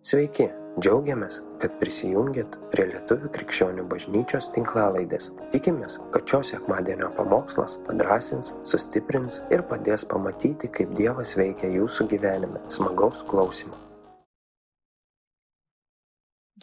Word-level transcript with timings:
Sveiki, 0.00 0.46
džiaugiamės, 0.80 1.42
kad 1.60 1.74
prisijungiat 1.76 2.54
prie 2.72 2.86
Lietuvų 2.88 3.28
krikščionių 3.34 3.82
bažnyčios 3.90 4.46
tinklalaidės. 4.54 5.26
Tikimės, 5.52 5.98
kad 6.14 6.24
šios 6.24 6.54
sekmadienio 6.54 7.10
pamokslas 7.18 7.74
padrasins, 7.84 8.54
sustiprins 8.64 9.42
ir 9.52 9.60
padės 9.68 10.06
pamatyti, 10.08 10.70
kaip 10.72 10.94
Dievas 10.96 11.34
veikia 11.36 11.68
jūsų 11.74 12.08
gyvenime. 12.14 12.64
Smagaus 12.72 13.20
klausimų. 13.28 13.76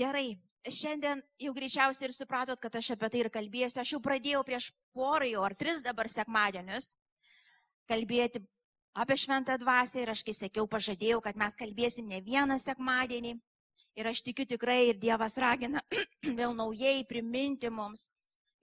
Gerai, 0.02 0.32
šiandien 0.66 1.22
jau 1.38 1.54
greičiausiai 1.54 2.10
ir 2.10 2.18
supratot, 2.18 2.58
kad 2.58 2.82
aš 2.82 2.96
apie 2.98 3.14
tai 3.14 3.22
ir 3.22 3.30
kalbėsiu. 3.38 3.84
Aš 3.86 3.94
jau 4.00 4.02
pradėjau 4.02 4.42
prieš 4.50 4.72
porą 4.98 5.30
jau 5.30 5.46
ar 5.46 5.54
tris 5.54 5.86
dabar 5.86 6.10
sekmadienius 6.10 6.96
kalbėti 7.86 8.42
apie 8.98 9.18
šventą 9.18 9.58
dvasę 9.62 10.02
ir 10.02 10.10
aš 10.10 10.24
kai 10.26 10.34
sakiau, 10.34 10.66
pažadėjau, 10.70 11.22
kad 11.22 11.38
mes 11.38 11.56
kalbėsim 11.60 12.08
ne 12.10 12.18
vieną 12.26 12.58
sekmadienį. 12.62 13.38
Ir 13.98 14.10
aš 14.10 14.22
tikiu 14.26 14.46
tikrai 14.46 14.90
ir 14.90 15.00
Dievas 15.02 15.38
ragina 15.42 15.82
vėl 16.40 16.54
naujai 16.58 17.06
priminti 17.10 17.70
mums 17.74 18.08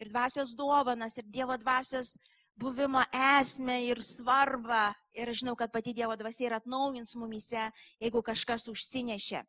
ir 0.03 0.11
dvasios 0.11 0.55
dovanas, 0.59 1.17
ir 1.19 1.27
Dievo 1.31 1.57
dvasios 1.59 2.17
buvimo 2.59 3.03
esmę 3.39 3.81
ir 3.87 4.03
svarbą. 4.03 4.93
Ir 5.15 5.31
aš 5.31 5.43
žinau, 5.43 5.57
kad 5.59 5.73
pati 5.75 5.95
Dievo 5.95 6.15
dvasia 6.19 6.49
ir 6.49 6.57
atnaujins 6.59 7.15
mumise, 7.19 7.69
jeigu 8.03 8.23
kažkas 8.23 8.67
užsinešė. 8.71 9.43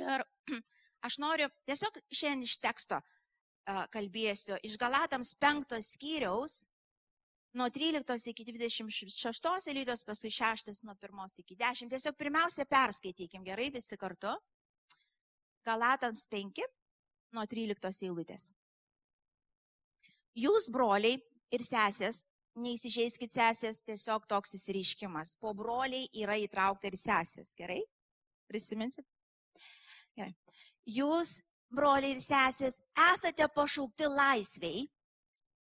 Ir 0.00 0.24
aš 1.06 1.18
noriu 1.20 1.48
tiesiog 1.68 2.00
šiandien 2.08 2.48
iš 2.48 2.58
teksto 2.60 3.00
kalbėsiu, 3.64 4.58
iš 4.60 4.76
Galatams 4.76 5.32
penktos 5.40 5.94
skyriaus, 5.94 6.64
nuo 7.54 7.68
13 7.70 8.32
iki 8.32 8.44
26 8.46 9.70
eilutės, 9.70 10.02
paskui 10.06 10.30
6 10.34 10.82
nuo 10.86 10.96
1 10.98 11.40
iki 11.44 11.56
10. 11.56 11.90
Tiesiog 11.92 12.18
pirmiausia 12.18 12.66
perskaitykim 12.66 13.44
gerai 13.46 13.70
visi 13.74 13.98
kartu. 13.98 14.34
Galatams 15.64 16.26
5 16.28 16.66
nuo 17.34 17.46
13 17.46 18.06
eilutės. 18.08 18.50
Jūs, 20.34 20.66
broliai 20.74 21.20
ir 21.54 21.62
sesės, 21.62 22.24
neįsižeiskit 22.58 23.30
sesės, 23.30 23.82
tiesiog 23.86 24.26
toks 24.26 24.56
įsireiškimas. 24.58 25.36
Po 25.38 25.54
broliai 25.54 26.08
yra 26.10 26.34
įtraukta 26.42 26.90
ir 26.90 26.98
sesės, 26.98 27.54
gerai? 27.54 27.80
Prisiminsit? 28.50 29.06
Gerai. 30.18 30.34
Jūs, 30.90 31.38
broliai 31.70 32.16
ir 32.16 32.22
sesės, 32.22 32.80
esate 33.12 33.46
pašaukti 33.54 34.10
laisviai, 34.10 34.84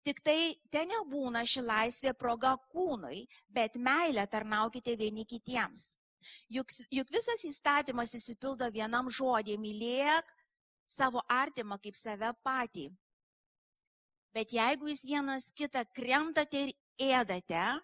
Tik 0.03 0.19
tai 0.19 0.55
ten 0.71 0.89
nebūna 0.91 1.45
ši 1.47 1.63
laisvė 1.63 2.11
proga 2.19 2.57
kūnui, 2.73 3.23
bet 3.47 3.77
meilę 3.79 4.25
tarnaukite 4.27 4.97
vieni 4.99 5.23
kitiems. 5.25 5.97
Juk, 6.51 6.71
juk 6.91 7.11
visas 7.11 7.43
įstatymas 7.47 8.15
įsipildo 8.15 8.67
vienam 8.71 9.09
žodį- 9.11 9.57
mylėk 9.65 10.33
savo 10.85 11.23
artimą 11.27 11.79
kaip 11.79 11.95
save 11.95 12.33
patį. 12.43 12.89
Bet 14.33 14.51
jeigu 14.51 14.89
jūs 14.89 15.05
vienas 15.05 15.51
kitą 15.51 15.85
kremtate 15.93 16.63
ir 16.67 16.73
ėdate, 16.99 17.79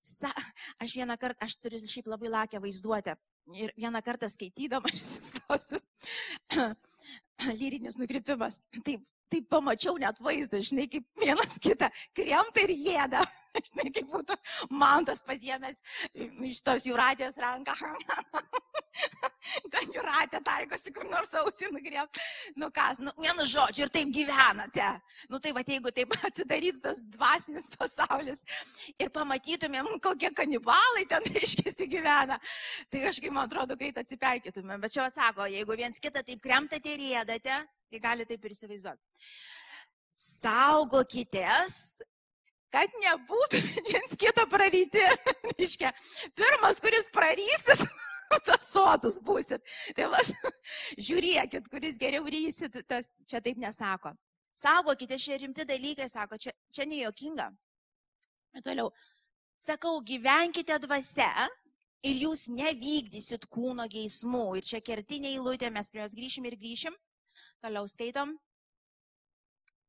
sa, 0.00 0.32
aš 0.80 0.94
vieną 0.94 1.16
kartą, 1.18 1.38
aš 1.46 1.56
turiu 1.56 1.80
šiaip 1.80 2.06
labai 2.06 2.28
lakę 2.28 2.60
vaizduotę, 2.60 3.16
ir 3.54 3.72
vieną 3.76 4.02
kartą 4.02 4.28
skaitydama, 4.28 4.86
aš 4.92 5.00
įstosiu, 5.20 5.80
lyrinis 7.60 7.96
nukrypimas. 8.00 8.60
Taip, 8.84 9.06
tai 9.30 9.42
pamačiau 9.54 9.98
net 10.02 10.18
vaizdą, 10.22 10.60
žinai, 10.64 10.88
kaip 10.90 11.06
vienas 11.20 11.58
kitą 11.62 11.90
kremta 12.16 12.66
ir 12.66 12.74
jėda. 12.76 13.26
Žinai, 13.50 13.90
kaip 13.90 14.06
būtų 14.12 14.36
mantas 14.78 15.24
pasiemęs 15.26 15.80
iš 16.46 16.60
tos 16.62 16.84
jūratės 16.86 17.38
ranką. 17.42 17.74
Ten 19.72 19.90
jūratė 19.94 20.38
taikosi 20.46 20.92
kur 20.94 21.08
nors 21.10 21.32
ausį 21.40 21.70
nugrėp. 21.74 22.20
Nu 22.60 22.68
kas, 22.74 23.00
nu, 23.02 23.10
vienu 23.18 23.46
žodžiu, 23.48 23.86
ir 23.86 23.92
taip 23.94 24.12
gyvenate. 24.14 24.86
Nu 25.32 25.40
tai 25.42 25.54
va, 25.56 25.64
jeigu 25.66 25.90
taip 25.94 26.14
atsidarytų 26.28 26.82
tas 26.84 27.02
dvasinis 27.16 27.66
pasaulis 27.74 28.44
ir 29.00 29.10
pamatytumėm, 29.14 29.96
kokie 30.04 30.30
kanibalai 30.36 31.06
ten 31.10 31.26
reiškia 31.32 31.74
gyvena, 31.90 32.38
tai 32.90 33.04
kažkaip, 33.08 33.32
man 33.34 33.48
atrodo, 33.48 33.74
greit 33.80 33.98
atsipeikytumėm. 33.98 34.78
Bet 34.84 34.94
čia 34.94 35.08
atsako, 35.08 35.50
jeigu 35.50 35.78
viens 35.80 35.98
kitą 36.02 36.22
taip 36.22 36.42
kremtate 36.44 36.94
ir 36.94 37.06
jėdate, 37.10 37.62
Tai 37.90 37.98
gali 37.98 38.26
taip 38.28 38.44
ir 38.46 38.54
įsivaizduoti. 38.54 39.02
Saugokitės, 40.14 41.74
kad 42.70 42.92
nebūtų 43.02 43.60
viens 43.88 44.14
kitą 44.18 44.46
praryti. 44.50 45.02
Reiškia, 45.58 45.90
pirmas, 46.38 46.78
kuris 46.82 47.10
prarysit, 47.12 47.82
tas 48.46 48.68
sotus 48.68 49.18
būsit. 49.26 49.64
Tai 49.96 50.10
va, 50.14 50.22
žiūrėkit, 51.08 51.66
kuris 51.72 51.98
geriau 52.00 52.26
rysit, 52.30 52.78
tas 52.86 53.10
čia 53.26 53.42
taip 53.42 53.58
nesako. 53.58 54.14
Saugokite, 54.60 55.18
šie 55.18 55.40
rimti 55.42 55.64
dalykai, 55.66 56.06
sako, 56.12 56.38
čia, 56.38 56.54
čia 56.74 56.86
nejuokinga. 56.86 57.48
Ir 58.54 58.66
toliau, 58.66 58.90
sakau, 59.58 59.98
gyvenkite 60.04 60.76
dvasia 60.82 61.48
ir 62.06 62.22
jūs 62.26 62.48
nevykdysit 62.52 63.46
kūno 63.50 63.86
geismų. 63.90 64.46
Ir 64.60 64.66
čia 64.66 64.82
kertinė 64.84 65.34
eilutė, 65.34 65.70
mes 65.72 65.90
prie 65.90 66.04
jos 66.04 66.16
grįšim 66.18 66.46
ir 66.50 66.58
grįšim. 66.60 66.98
Toliau 67.60 67.88
skaitom. 67.90 68.36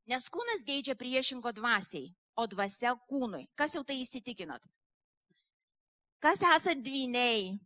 Nes 0.10 0.28
kūnas 0.34 0.66
geidžia 0.68 0.96
priešingo 0.98 1.54
dvasiai, 1.56 2.10
o 2.36 2.48
dvasia 2.50 2.96
kūnui. 3.10 3.46
Kas 3.56 3.76
jau 3.76 3.84
tai 3.88 4.02
įsitikinot? 4.02 4.66
Kas 6.22 6.42
esat 6.46 6.82
dviniai? 6.84 7.58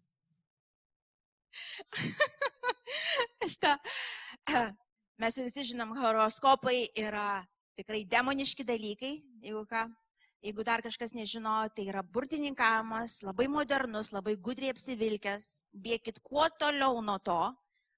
Šitą, 3.52 3.76
mes 5.22 5.38
visi 5.40 5.68
žinom, 5.72 5.94
horoskopai 6.00 6.90
yra 7.00 7.44
tikrai 7.80 8.04
demoniški 8.10 8.66
dalykai, 8.68 9.20
jeigu 9.44 9.64
ką. 9.70 9.86
Jeigu 10.46 10.62
dar 10.62 10.84
kažkas 10.86 11.16
nežino, 11.18 11.56
tai 11.74 11.88
yra 11.90 12.04
burtininkavimas, 12.06 13.24
labai 13.26 13.48
modernus, 13.50 14.12
labai 14.14 14.36
gudriai 14.38 14.76
apsivilkęs. 14.76 15.48
Bėkit 15.74 16.20
kuo 16.22 16.46
toliau 16.62 17.00
nuo 17.02 17.18
to, 17.18 17.40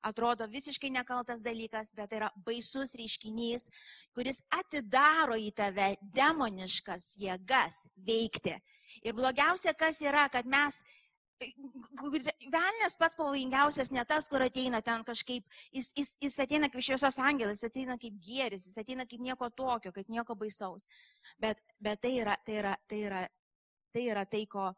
atrodo 0.08 0.48
visiškai 0.52 0.92
nekaltas 0.96 1.44
dalykas, 1.46 1.94
bet 1.98 2.12
tai 2.12 2.22
yra 2.22 2.30
baisus 2.46 2.96
reiškinys, 3.00 3.68
kuris 4.16 4.42
atidaro 4.60 5.38
į 5.40 5.52
tave 5.58 5.94
demoniškas 6.16 7.16
jėgas 7.22 7.86
veikti. 8.08 8.56
Ir 9.04 9.18
blogiausia, 9.18 9.76
kas 9.78 10.02
yra, 10.06 10.28
kad 10.34 10.48
mes 10.50 10.82
Velnės 11.38 12.96
pats 12.98 13.14
pavojingiausias 13.18 13.92
ne 13.94 14.02
tas, 14.10 14.26
kur 14.26 14.42
ateina 14.42 14.80
ten 14.82 15.04
kažkaip, 15.06 15.46
jis, 15.70 15.92
jis, 15.94 16.16
jis 16.24 16.38
ateina 16.42 16.70
kaip 16.74 16.82
šviesos 16.82 17.20
angelas, 17.22 17.62
jis 17.62 17.70
ateina 17.70 17.98
kaip 18.02 18.16
gėris, 18.26 18.66
jis 18.66 18.82
ateina 18.82 19.06
kaip 19.06 19.22
nieko 19.22 19.52
tokio, 19.54 19.92
kaip 19.94 20.10
nieko 20.10 20.34
baisaus. 20.40 20.88
Bet, 21.38 21.62
bet 21.78 22.02
tai, 22.02 22.16
yra, 22.24 22.34
tai, 22.42 22.58
yra, 22.64 22.74
tai, 22.90 23.04
yra, 23.06 23.22
tai 23.94 24.08
yra 24.10 24.26
tai, 24.26 24.44
ko 24.50 24.72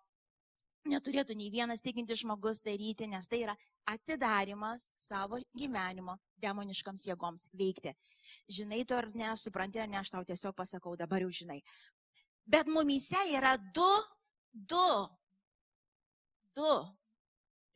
neturėtų 0.88 1.36
nei 1.38 1.50
vienas 1.52 1.84
tikintis 1.84 2.22
žmogus 2.22 2.62
daryti, 2.64 3.08
nes 3.08 3.28
tai 3.28 3.44
yra 3.44 3.56
atidarimas 3.90 4.90
savo 5.00 5.40
gyvenimo 5.58 6.18
demoniškams 6.42 7.06
jėgoms 7.08 7.48
veikti. 7.58 7.94
Žinai 8.52 8.84
to 8.88 8.98
ar 8.98 9.10
ne, 9.14 9.32
supranti 9.38 9.82
ar 9.82 9.90
ne, 9.90 10.00
aš 10.00 10.14
tau 10.14 10.24
tiesiog 10.28 10.56
pasakau, 10.56 10.96
dabar 11.00 11.26
jau 11.26 11.32
žinai. 11.42 11.60
Bet 12.50 12.68
mumyse 12.68 13.20
yra 13.34 13.58
du, 13.58 13.90
du, 14.54 14.88
du. 16.58 16.74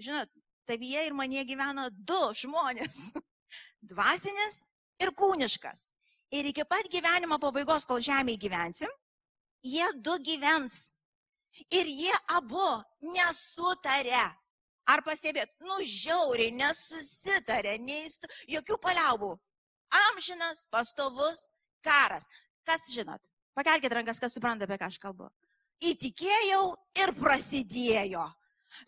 Žinot, 0.01 0.31
tavyje 0.65 1.05
ir 1.07 1.13
manie 1.13 1.43
gyvena 1.45 1.89
du 1.91 2.21
žmonės. 2.39 3.11
Dvasinis 3.91 4.63
ir 5.03 5.13
kūniškas. 5.13 5.91
Ir 6.33 6.47
iki 6.49 6.65
pat 6.65 6.87
gyvenimo 6.89 7.37
pabaigos, 7.37 7.85
kol 7.85 8.01
žemėje 8.01 8.41
gyvensim, 8.47 8.93
jie 9.61 9.85
du 10.01 10.15
gyvens 10.25 10.95
Ir 11.69 11.89
jie 11.89 12.13
abu 12.33 12.65
nesutarė. 13.13 14.23
Ar 14.89 14.99
pastebėt, 15.05 15.53
nu 15.63 15.77
žiauriai 15.87 16.51
nesusitarė, 16.51 17.77
neįstu, 17.79 18.27
jokių 18.51 18.77
paliaubų. 18.83 19.31
Amžinas, 20.09 20.65
pastovus 20.73 21.51
karas. 21.85 22.27
Kas 22.67 22.89
žinot? 22.91 23.21
Pakelkite 23.55 23.95
rankas, 23.95 24.19
kas 24.19 24.33
supranta, 24.35 24.67
apie 24.67 24.79
ką 24.81 24.89
aš 24.89 24.97
kalbu. 24.99 25.29
Įtikėjau 25.83 26.63
ir 26.99 27.13
prasidėjo. 27.15 28.25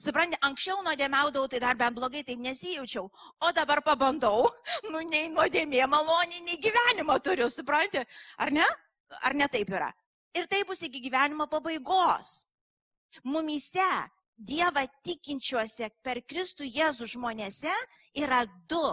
Suprantate, 0.01 0.41
anksčiau 0.47 0.81
nuodėmiaudavau, 0.83 1.47
tai 1.51 1.61
dar 1.61 1.77
bent 1.77 1.95
blogai 1.95 2.23
taip 2.25 2.39
nesijaučiau, 2.41 3.05
o 3.05 3.51
dabar 3.53 3.83
pabandau, 3.85 4.47
nu 4.91 5.03
nei 5.05 5.29
nuodėmė 5.29 5.85
malonį, 5.91 6.41
nei 6.47 6.57
gyvenimą 6.57 7.19
turiu, 7.21 7.51
suprantate, 7.53 8.07
ar 8.41 8.51
ne? 8.51 8.65
Ar 9.21 9.37
ne 9.37 9.47
taip 9.53 9.69
yra? 9.69 9.91
Ir 10.35 10.49
tai 10.51 10.63
bus 10.67 10.81
iki 10.83 10.99
gyvenimo 11.05 11.45
pabaigos 11.47 12.54
mumyse, 13.23 13.87
Dievą 14.35 14.83
tikinčiuose 15.07 15.87
per 16.03 16.19
Kristų 16.27 16.65
Jėzų 16.67 17.07
žmonėse 17.13 17.71
yra 18.19 18.43
du. 18.67 18.87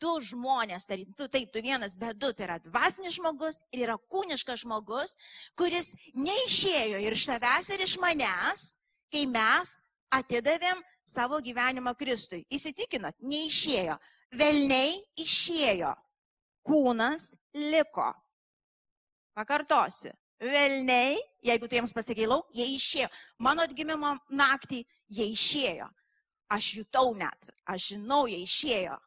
Du 0.00 0.14
žmonės, 0.20 0.86
tai 0.88 1.04
tu 1.16 1.26
taip, 1.28 1.50
tu 1.52 1.60
vienas, 1.64 1.96
bet 1.96 2.16
du, 2.20 2.30
tai 2.32 2.44
yra 2.46 2.56
dvasinis 2.60 3.16
žmogus 3.16 3.62
ir 3.72 3.86
yra 3.86 3.96
kūniškas 4.12 4.60
žmogus, 4.64 5.14
kuris 5.56 5.94
neišėjo 6.12 7.00
ir 7.04 7.16
iš 7.16 7.24
tavęs, 7.30 7.70
ir 7.72 7.84
iš 7.84 7.96
manęs, 8.00 8.64
kai 9.12 9.24
mes 9.28 9.72
atidavėm 10.12 10.82
savo 11.08 11.40
gyvenimą 11.40 11.94
Kristui. 11.96 12.44
Įsitikinot, 12.52 13.16
neišėjo. 13.24 13.96
Velniai 14.36 14.98
išėjo. 15.20 15.94
Kūnas 16.66 17.30
liko. 17.56 18.10
Pakartosiu. 19.36 20.12
Velniai, 20.40 21.16
jeigu 21.44 21.68
tai 21.68 21.78
jiems 21.78 21.94
pasikeilau, 21.96 22.42
jie 22.52 22.66
išėjo. 22.74 23.08
Mano 23.40 23.64
atgimimo 23.64 24.12
naktį 24.28 24.82
jie 25.08 25.30
išėjo. 25.32 25.88
Aš 26.52 26.74
jutau 26.78 27.14
net, 27.16 27.48
aš 27.66 27.92
žinau, 27.94 28.26
jie 28.30 28.42
išėjo. 28.44 28.98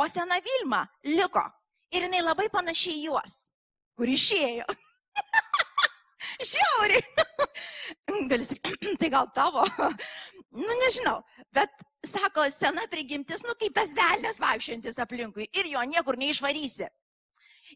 O 0.00 0.08
sena 0.10 0.40
Vilma 0.42 0.82
liko. 1.06 1.44
Ir 1.94 2.08
jinai 2.08 2.24
labai 2.24 2.48
panašiai 2.50 3.04
juos, 3.04 3.54
kur 3.94 4.10
išėjo. 4.10 4.66
Žiauriai. 6.52 7.04
Gali 8.30 8.46
sakyti, 8.46 8.96
tai 9.00 9.10
gal 9.10 9.30
tavo. 9.34 9.66
Nu, 10.54 10.70
nežinau. 10.84 11.16
Bet, 11.50 11.72
sako, 12.06 12.44
sena 12.54 12.84
prigimtis, 12.86 13.40
nu, 13.42 13.56
kaip 13.58 13.72
tas 13.74 13.90
velnės 13.90 14.36
vaikščiantis 14.38 15.00
aplinkui. 15.02 15.48
Ir 15.58 15.66
jo 15.66 15.80
niekur 15.90 16.14
neišvarysi. 16.14 16.86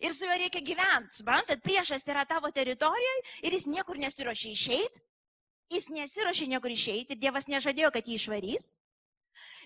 Ir 0.00 0.14
su 0.14 0.26
juo 0.26 0.36
reikia 0.38 0.62
gyventi. 0.62 1.18
Suprantat, 1.18 1.62
priešas 1.64 2.06
yra 2.10 2.24
tavo 2.28 2.50
teritorijoje 2.54 3.22
ir 3.42 3.54
jis 3.56 3.66
niekur 3.66 3.98
nesiuošia 3.98 4.52
išeiti. 4.54 5.02
Jis 5.72 5.88
nesiuošia 5.92 6.48
niekur 6.54 6.72
išeiti 6.72 7.14
ir 7.14 7.20
Dievas 7.20 7.48
nežadėjo, 7.50 7.90
kad 7.92 8.06
jį 8.06 8.16
išvarys. 8.20 8.76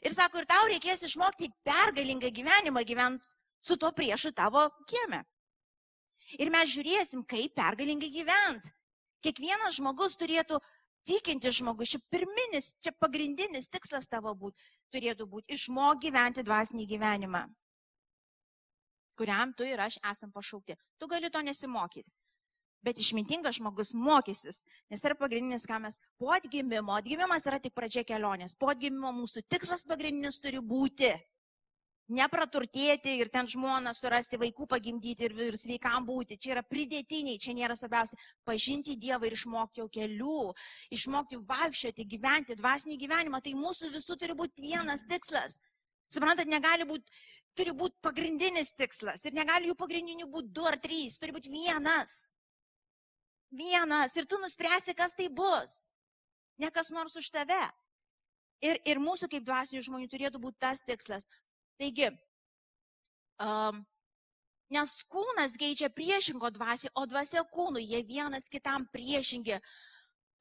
Ir 0.03 0.15
sako, 0.17 0.43
ir 0.43 0.49
tau 0.51 0.67
reikės 0.69 1.05
išmokti 1.07 1.51
pergalingą 1.65 2.33
gyvenimą 2.35 2.83
gyvent 2.89 3.29
su 3.63 3.77
tuo 3.77 3.93
priešu 3.93 4.33
tavo 4.35 4.67
kieme. 4.89 5.23
Ir 6.41 6.51
mes 6.51 6.71
žiūrėsim, 6.73 7.25
kaip 7.29 7.55
pergalingai 7.57 8.11
gyvent. 8.13 8.73
Kiekvienas 9.23 9.77
žmogus 9.79 10.17
turėtų 10.19 10.59
tikinti 11.07 11.53
žmogus, 11.55 11.93
čia 11.95 12.01
pirminis, 12.11 12.73
čia 12.83 12.93
pagrindinis 12.99 13.71
tikslas 13.71 14.09
tavo 14.11 14.35
būt, 14.39 14.57
turėtų 14.95 15.29
būti 15.31 15.55
išmok 15.59 16.03
gyventi 16.03 16.43
dvasinį 16.47 16.89
gyvenimą 16.91 17.47
kuriam 19.19 19.55
tu 19.57 19.67
ir 19.69 19.81
aš 19.81 19.99
esam 20.11 20.33
pašaukti. 20.33 20.77
Tu 20.99 21.09
gali 21.09 21.31
to 21.31 21.43
nesimokyti. 21.43 22.11
Bet 22.83 22.99
išmintingas 22.99 23.61
žmogus 23.61 23.93
mokysis, 23.95 24.65
nes 24.91 25.05
yra 25.07 25.15
pagrindinis, 25.15 25.69
ką 25.71 25.79
mes 25.85 26.01
po 26.19 26.33
atgimimo, 26.35 26.97
atgimimas 26.97 27.47
yra 27.47 27.61
tik 27.63 27.77
pradžia 27.79 28.03
kelionės, 28.03 28.57
po 28.59 28.73
atgimimo 28.73 29.13
mūsų 29.21 29.45
tikslas 29.47 29.87
pagrindinis 29.87 30.43
turi 30.43 30.59
būti 30.59 31.13
nepraturtėti 32.13 33.17
ir 33.21 33.31
ten 33.33 33.49
žmoną 33.49 33.93
surasti, 33.97 34.39
vaikų 34.41 34.67
pagimdyti 34.71 35.27
ir, 35.29 35.35
ir 35.49 35.59
sveikam 35.59 36.07
būti. 36.07 36.39
Čia 36.41 36.57
yra 36.57 36.65
pridėtiniai, 36.67 37.41
čia 37.41 37.55
nėra 37.57 37.77
svarbiausia. 37.79 38.19
Pažinti 38.49 38.97
Dievą 39.01 39.29
ir 39.29 39.37
išmokti 39.37 39.83
jo 39.83 39.89
kelių, 39.93 40.39
išmokti 40.97 41.41
vaikščioti, 41.49 42.09
gyventi 42.15 42.59
dvasinį 42.59 42.99
gyvenimą. 43.05 43.43
Tai 43.45 43.55
mūsų 43.59 43.93
visų 43.97 44.19
turi 44.21 44.37
būti 44.39 44.67
vienas 44.67 45.07
tikslas. 45.09 45.61
Suprantat, 46.13 46.51
negali 46.51 46.85
būti 46.89 47.09
turi 47.57 47.73
būti 47.77 48.01
pagrindinis 48.05 48.73
tikslas 48.77 49.25
ir 49.29 49.37
negali 49.37 49.69
jų 49.69 49.77
pagrindinių 49.77 50.29
būti 50.33 50.53
du 50.57 50.65
ar 50.69 50.79
trys, 50.81 51.19
turi 51.21 51.35
būti 51.37 51.53
vienas. 51.53 52.33
Vienas 53.53 54.17
ir 54.17 54.25
tu 54.29 54.39
nuspręsi, 54.41 54.95
kas 54.97 55.17
tai 55.19 55.29
bus. 55.29 55.93
Ne 56.61 56.71
kas 56.73 56.93
nors 56.95 57.17
už 57.17 57.29
tave. 57.35 57.63
Ir, 58.63 58.79
ir 58.87 59.01
mūsų 59.03 59.29
kaip 59.29 59.45
dvasinių 59.45 59.83
žmonių 59.85 60.09
turėtų 60.09 60.41
būti 60.41 60.63
tas 60.63 60.81
tikslas. 60.87 61.27
Taigi, 61.81 62.09
um, 63.43 63.83
nes 64.73 64.93
kūnas 65.13 65.59
geičia 65.61 65.91
priešingo 65.93 66.53
dvasį, 66.55 66.93
o 66.97 67.05
dvasia 67.11 67.43
kūnui, 67.53 67.83
jie 67.85 68.01
vienas 68.07 68.49
kitam 68.49 68.87
priešingi. 68.95 69.59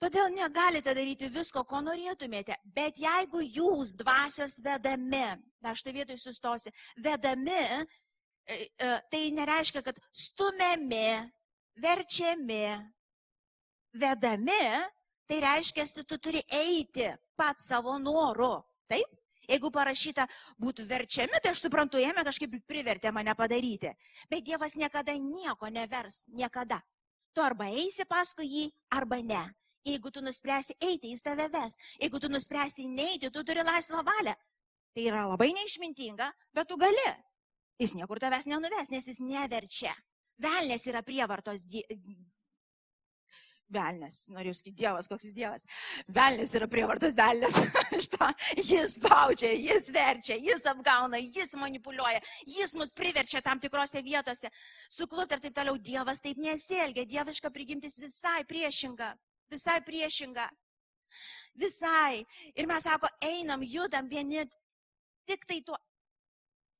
Todėl 0.01 0.31
negalite 0.33 0.95
daryti 0.98 1.27
visko, 1.30 1.62
ko 1.69 1.77
norėtumėte. 1.86 2.56
Bet 2.74 2.98
jeigu 2.98 3.44
jūs 3.45 3.94
dvasios 4.00 4.57
vedami, 4.65 5.27
dar 5.62 5.77
štai 5.77 5.94
vietoj 6.00 6.18
sustosi, 6.18 6.74
vedami, 6.98 7.59
e, 8.50 8.57
e, 8.81 8.89
tai 9.13 9.21
nereiškia, 9.38 9.83
kad 9.86 10.00
stumiami, 10.09 11.21
verčiami, 11.86 12.65
vedami, 13.94 14.63
tai 15.30 15.39
reiškia, 15.45 15.86
kad 15.86 16.09
tu 16.09 16.18
turi 16.18 16.42
eiti 16.50 17.12
pat 17.38 17.62
savo 17.62 18.00
noru. 18.01 18.56
Taip? 18.89 19.18
Jeigu 19.51 19.69
parašyta 19.74 20.25
būtų 20.62 20.86
verčiami, 20.89 21.38
tai 21.44 21.53
aš 21.53 21.62
suprantu, 21.68 22.01
jame 22.01 22.25
kažkaip 22.25 22.57
privertė 22.65 23.13
mane 23.13 23.38
padaryti. 23.38 23.94
Bet 24.31 24.45
Dievas 24.48 24.74
niekada 24.80 25.13
nieko 25.13 25.69
nevers, 25.69 26.25
niekada. 26.33 26.81
Tu 27.36 27.42
arba 27.44 27.69
eisi 27.69 28.06
paskui 28.09 28.48
jį, 28.50 28.69
arba 28.98 29.21
ne. 29.21 29.44
Jeigu 29.86 30.12
tu 30.13 30.22
nuspręsi 30.22 30.75
eiti, 30.80 31.10
jis 31.10 31.24
tave 31.25 31.48
ves. 31.50 31.78
Jeigu 32.00 32.19
tu 32.19 32.30
nuspręsi 32.30 32.88
neiti, 32.89 33.31
tu 33.31 33.44
turi 33.44 33.63
laisvą 33.66 34.04
valią. 34.06 34.36
Tai 34.94 35.06
yra 35.07 35.24
labai 35.25 35.54
neišmintinga, 35.56 36.28
bet 36.54 36.68
tu 36.69 36.78
gali. 36.78 37.07
Jis 37.81 37.95
niekur 37.98 38.19
tavęs 38.22 38.45
nenuves, 38.45 38.92
nes 38.94 39.07
jis 39.07 39.22
neverčia. 39.25 39.95
Velnės 40.42 40.86
yra 40.89 41.01
prievartos. 41.06 41.63
Die... 41.66 41.81
Velnės, 43.72 44.25
noriu 44.36 44.51
sakyti, 44.51 44.81
Dievas, 44.81 45.07
koks 45.07 45.30
jis 45.30 45.33
Dievas. 45.33 45.63
Velnės 46.12 46.51
yra 46.60 46.68
prievartos 46.68 47.16
velnės. 47.16 47.56
Jis 48.72 48.98
baudžia, 49.00 49.54
jis 49.56 49.88
verčia, 49.95 50.36
jis 50.36 50.66
apgauna, 50.68 51.19
jis 51.22 51.54
manipuliuoja, 51.56 52.19
jis 52.44 52.75
mus 52.75 52.92
priverčia 52.92 53.39
tam 53.45 53.62
tikrose 53.63 54.01
vietose. 54.04 54.51
Suklūti 54.92 55.38
ir 55.38 55.44
taip 55.45 55.56
toliau. 55.56 55.80
Dievas 55.80 56.19
taip 56.22 56.42
nesielgia, 56.42 57.07
dieviška 57.07 57.54
prigimtis 57.56 57.95
visai 58.04 58.42
priešinga 58.50 59.13
visai 59.51 59.80
priešinga. 59.86 60.48
Visai. 61.59 62.24
Ir 62.56 62.68
mes 62.69 62.83
sako, 62.88 63.09
einam, 63.25 63.63
judam 63.68 64.07
vieni 64.09 64.45
tik 65.27 65.45
tai 65.45 65.62
tuo. 65.65 65.77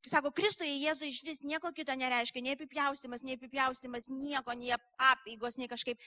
Sako, 0.08 0.32
Kristuje 0.34 0.80
Jėzui 0.82 1.12
iš 1.12 1.22
vis 1.28 1.44
nieko 1.46 1.70
kito 1.78 1.94
nereiškia, 1.94 2.42
nei 2.42 2.56
apipjaustimas, 2.56 3.22
nei 3.22 3.36
apipjaustimas, 3.38 4.08
nieko, 4.10 4.56
nei 4.58 4.72
apėgos, 4.98 5.60
nei 5.62 5.70
kažkaip. 5.70 6.02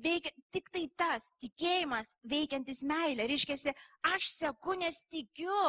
Veikia 0.00 0.30
tik 0.54 0.68
tai 0.72 0.82
tas 0.96 1.30
tikėjimas, 1.40 2.12
veikiantis 2.28 2.82
meilė. 2.86 3.26
Reiškia, 3.30 3.74
aš 4.12 4.28
seku, 4.34 4.76
nes 4.80 5.00
tikiu, 5.12 5.64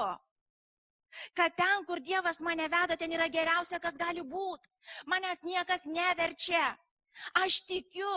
kad 1.37 1.55
ten, 1.55 1.87
kur 1.87 2.03
Dievas 2.03 2.41
mane 2.43 2.67
veda, 2.71 2.97
ten 2.99 3.15
yra 3.15 3.29
geriausia, 3.31 3.79
kas 3.79 3.97
gali 3.99 4.23
būti. 4.23 4.69
Manęs 5.07 5.45
niekas 5.47 5.87
neverčia. 5.87 6.75
Aš 7.39 7.63
tikiu, 7.67 8.11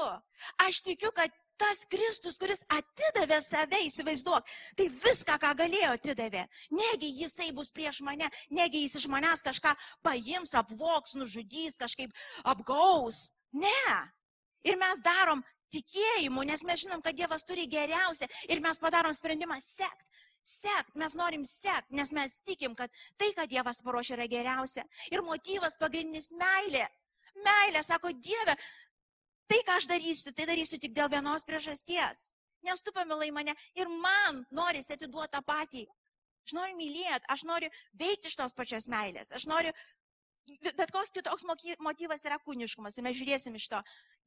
aš 0.67 0.83
tikiu, 0.87 1.11
kad 1.15 1.31
tas 1.61 1.85
Kristus, 1.91 2.39
kuris 2.41 2.63
atidavė 2.73 3.41
save, 3.45 3.81
įsivaizduok, 3.89 4.51
tai 4.79 4.89
viską, 4.93 5.39
ką 5.43 5.53
galėjo, 5.59 5.95
atidavė. 5.99 6.45
Negi 6.75 7.11
jisai 7.23 7.51
bus 7.57 7.73
prieš 7.75 8.01
mane, 8.07 8.29
negi 8.51 8.85
jis 8.85 8.99
iš 9.03 9.09
manęs 9.13 9.45
kažką 9.47 9.75
paims, 10.07 10.55
apvoks, 10.59 11.17
nužudys, 11.19 11.79
kažkaip 11.81 12.15
apgaus. 12.45 13.31
Ne. 13.55 13.91
Ir 14.65 14.79
mes 14.81 15.03
darom 15.05 15.45
tikėjimu, 15.75 16.45
nes 16.47 16.63
mes 16.67 16.83
žinom, 16.85 17.03
kad 17.05 17.17
Dievas 17.19 17.47
turi 17.47 17.67
geriausią 17.71 18.29
ir 18.49 18.63
mes 18.65 18.81
padarom 18.83 19.15
sprendimą 19.15 19.59
sekt. 19.63 20.07
Sekt, 20.45 20.93
mes 21.01 21.15
norim 21.17 21.47
sekt, 21.49 21.89
nes 21.89 22.11
mes 22.13 22.37
tikim, 22.45 22.75
kad 22.77 22.93
tai, 23.17 23.31
ką 23.33 23.47
Dievas 23.49 23.81
paruošė, 23.85 24.19
yra 24.19 24.27
geriausia. 24.29 24.85
Ir 25.09 25.25
motyvas 25.25 25.79
pagrindinis 25.81 26.35
meilė. 26.37 26.85
Meilė, 27.47 27.81
sako 27.83 28.13
Dieve, 28.13 28.53
Tai, 29.51 29.61
ką 29.67 29.77
aš 29.79 29.89
darysiu, 29.91 30.33
tai 30.33 30.47
darysiu 30.49 30.79
tik 30.81 30.95
dėl 30.97 31.11
vienos 31.13 31.45
priežasties. 31.49 32.31
Nes 32.65 32.81
tu 32.81 32.95
pamilai 32.97 33.29
mane 33.35 33.53
ir 33.77 33.91
man 33.93 34.45
norisi 34.55 34.95
atiduoti 34.97 35.35
tą 35.35 35.43
patį. 35.45 35.85
Aš 36.45 36.55
noriu 36.57 36.77
mylėti, 36.77 37.29
aš 37.33 37.45
noriu 37.49 37.69
veikti 38.01 38.29
iš 38.31 38.39
tos 38.41 38.57
pačios 38.57 38.89
meilės. 38.93 39.33
Aš 39.37 39.47
noriu, 39.49 39.73
bet 40.65 40.93
koks 40.93 41.13
kitoks 41.13 41.47
motyvas 41.81 42.25
yra 42.25 42.41
kūniškumas. 42.45 42.99
Ir 42.99 43.07
mes 43.07 43.17
žiūrėsim 43.21 43.57
iš 43.61 43.69
to. 43.73 43.81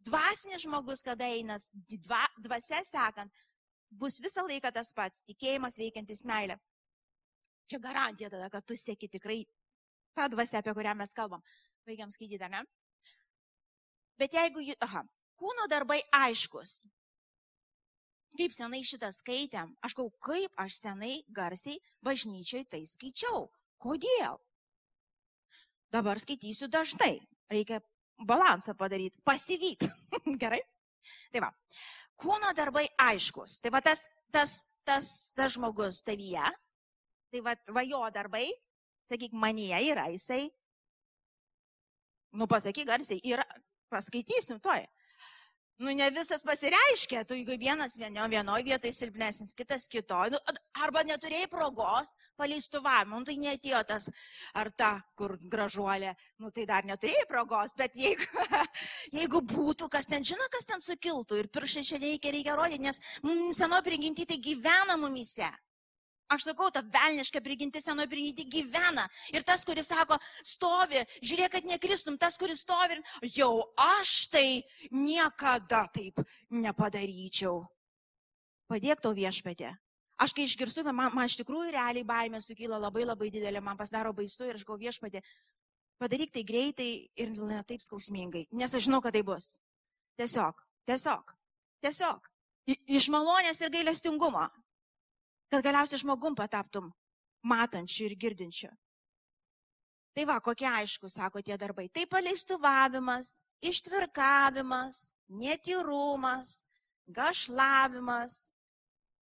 Dvasinis 0.06 0.64
žmogus, 0.66 1.04
kada 1.06 1.26
einas, 1.34 1.70
dva, 1.74 2.24
dvasia 2.42 2.84
sekant, 2.86 3.34
bus 3.90 4.20
visą 4.22 4.46
laiką 4.46 4.72
tas 4.74 4.94
pats 4.94 5.24
tikėjimas 5.30 5.78
veikiantis 5.82 6.26
meilė. 6.30 6.58
Čia 7.68 7.82
garantija 7.84 8.30
tada, 8.32 8.50
kad 8.54 8.66
tu 8.66 8.78
sėki 8.78 9.10
tikrai 9.12 9.42
tą 10.18 10.30
dvasę, 10.32 10.62
apie 10.62 10.74
kurią 10.78 10.94
mes 10.98 11.14
kalbam. 11.14 11.44
Baigiam 11.88 12.14
skaityti, 12.14 12.50
ne? 12.54 12.64
Bet 14.18 14.34
jeigu, 14.34 14.64
aha, 14.82 15.04
kūno 15.38 15.68
darbai 15.70 16.00
aiškus. 16.14 16.86
Kaip 18.38 18.54
senai 18.54 18.84
šitą 18.86 19.10
skaitėm, 19.14 19.72
aš 19.86 19.96
kau, 19.98 20.12
kaip 20.22 20.54
aš 20.62 20.78
senai 20.78 21.24
garsiai 21.34 21.80
bažnyčiai 22.06 22.68
tai 22.70 22.84
skaičiau. 22.86 23.48
Kodėl? 23.82 24.38
Dabar 25.94 26.20
skaitysiu 26.22 26.70
dažnai. 26.70 27.18
Reikia 27.50 27.80
balansą 28.18 28.76
padaryti, 28.78 29.22
pasivyti. 29.26 29.90
Gerai? 30.42 30.62
Tai 31.32 31.44
va, 31.46 31.52
kūno 32.20 32.52
darbai 32.58 32.86
aiškus. 33.08 33.62
Tai 33.64 33.72
va 33.74 33.82
tas, 33.86 34.08
tas, 34.34 34.60
tas, 34.88 35.10
tas 35.38 35.54
žmogus 35.56 36.02
tavyje, 36.08 36.46
tai 37.32 37.44
va, 37.46 37.56
va 37.74 37.84
jo 37.88 38.02
darbai, 38.14 38.46
sakyk, 39.10 39.36
manyje 39.36 39.80
yra 39.92 40.08
jisai. 40.12 40.48
Nu, 42.38 42.46
pasakyk 42.50 42.90
garsiai, 42.90 43.22
yra, 43.26 43.46
Paskaitysim 43.94 44.62
toj. 44.64 44.86
Nu, 45.78 45.92
ne 45.94 46.08
visas 46.10 46.42
pasireiškia, 46.42 47.20
tu 47.30 47.36
jeigu 47.38 47.54
vienas 47.62 47.94
vienio, 48.02 48.24
vienoje 48.32 48.64
vietoje 48.66 48.96
silpnesnis, 48.98 49.54
kitas 49.54 49.84
kitoje, 49.86 50.32
nu, 50.34 50.40
arba 50.82 51.04
neturėjai 51.06 51.50
progos 51.52 52.16
paleistuvavimo, 52.40 53.20
nu, 53.20 53.28
tai 53.28 53.36
netėjo 53.38 53.84
tas, 53.92 54.08
ar 54.58 54.72
ta, 54.74 54.90
kur 55.14 55.36
gražuolė, 55.38 56.16
nu, 56.42 56.50
tai 56.56 56.66
dar 56.66 56.88
neturėjai 56.90 57.28
progos, 57.30 57.76
bet 57.78 57.94
jeigu, 57.94 58.26
jeigu 59.20 59.44
būtų, 59.54 59.92
kas 59.94 60.10
ten 60.10 60.26
žino, 60.26 60.50
kas 60.58 60.66
ten 60.66 60.82
sukiltų 60.82 61.44
ir 61.44 61.52
piršai 61.54 61.86
čia 61.92 62.02
reikia, 62.02 62.34
reikia 62.34 62.58
rodyti, 62.58 62.82
nes 62.90 62.98
seno 63.54 63.78
prigimti 63.86 64.26
tai 64.26 64.42
gyvena 64.42 64.98
mumise. 64.98 65.52
Aš 66.28 66.50
sakau, 66.50 66.68
ta 66.74 66.82
velniška 66.84 67.40
prigimti 67.44 67.80
senoji 67.80 68.10
prigimti 68.12 68.44
gyvena. 68.52 69.06
Ir 69.32 69.46
tas, 69.48 69.64
kuris 69.68 69.88
sako, 69.88 70.18
stovi, 70.44 71.00
žiūrėk, 71.24 71.54
kad 71.56 71.68
nekristum, 71.70 72.18
tas, 72.20 72.36
kuris 72.40 72.66
stovi, 72.66 73.00
jau 73.32 73.64
aš 73.80 74.28
tai 74.34 74.48
niekada 74.92 75.86
taip 75.94 76.20
nepadaryčiau. 76.52 77.62
Padėk 78.68 79.00
to 79.00 79.14
viešpatė. 79.16 79.72
Aš 80.20 80.34
kai 80.34 80.48
išgirstu, 80.50 80.84
man, 80.92 81.14
man 81.16 81.30
iš 81.30 81.38
tikrųjų 81.40 81.72
realiai 81.78 82.04
baimė 82.08 82.42
sukyla 82.44 82.80
labai 82.82 83.06
labai 83.06 83.30
didelė, 83.32 83.62
man 83.64 83.78
pasidaro 83.80 84.12
baisu 84.18 84.50
ir 84.50 84.58
aš 84.58 84.66
gau 84.68 84.76
viešpatė, 84.82 85.22
padaryk 86.02 86.34
tai 86.34 86.44
greitai 86.44 86.92
ir 87.16 87.36
ne 87.38 87.62
taip 87.70 87.86
skausmingai, 87.86 88.48
nes 88.52 88.74
aš 88.74 88.90
žinau, 88.90 89.00
kad 89.06 89.16
tai 89.16 89.22
bus. 89.24 89.60
Tiesiog, 90.18 90.60
tiesiog, 90.90 91.36
tiesiog. 91.86 92.32
Iš 92.68 93.08
malonės 93.14 93.62
ir 93.62 93.72
gailestingumo 93.72 94.50
kad 95.52 95.64
galiausiai 95.64 96.02
žmogum 96.02 96.36
pataptum 96.36 96.92
matančiu 97.48 98.08
ir 98.08 98.18
girdinčiu. 98.20 98.72
Tai 100.18 100.26
va, 100.26 100.40
kokie 100.42 100.66
aišku, 100.66 101.10
sako 101.14 101.44
tie 101.46 101.58
darbai. 101.62 101.86
Tai 101.94 102.08
paleistuvavimas, 102.10 103.38
ištvirkavimas, 103.62 105.14
netyrumas, 105.30 106.64
gašlavimas, 107.06 108.40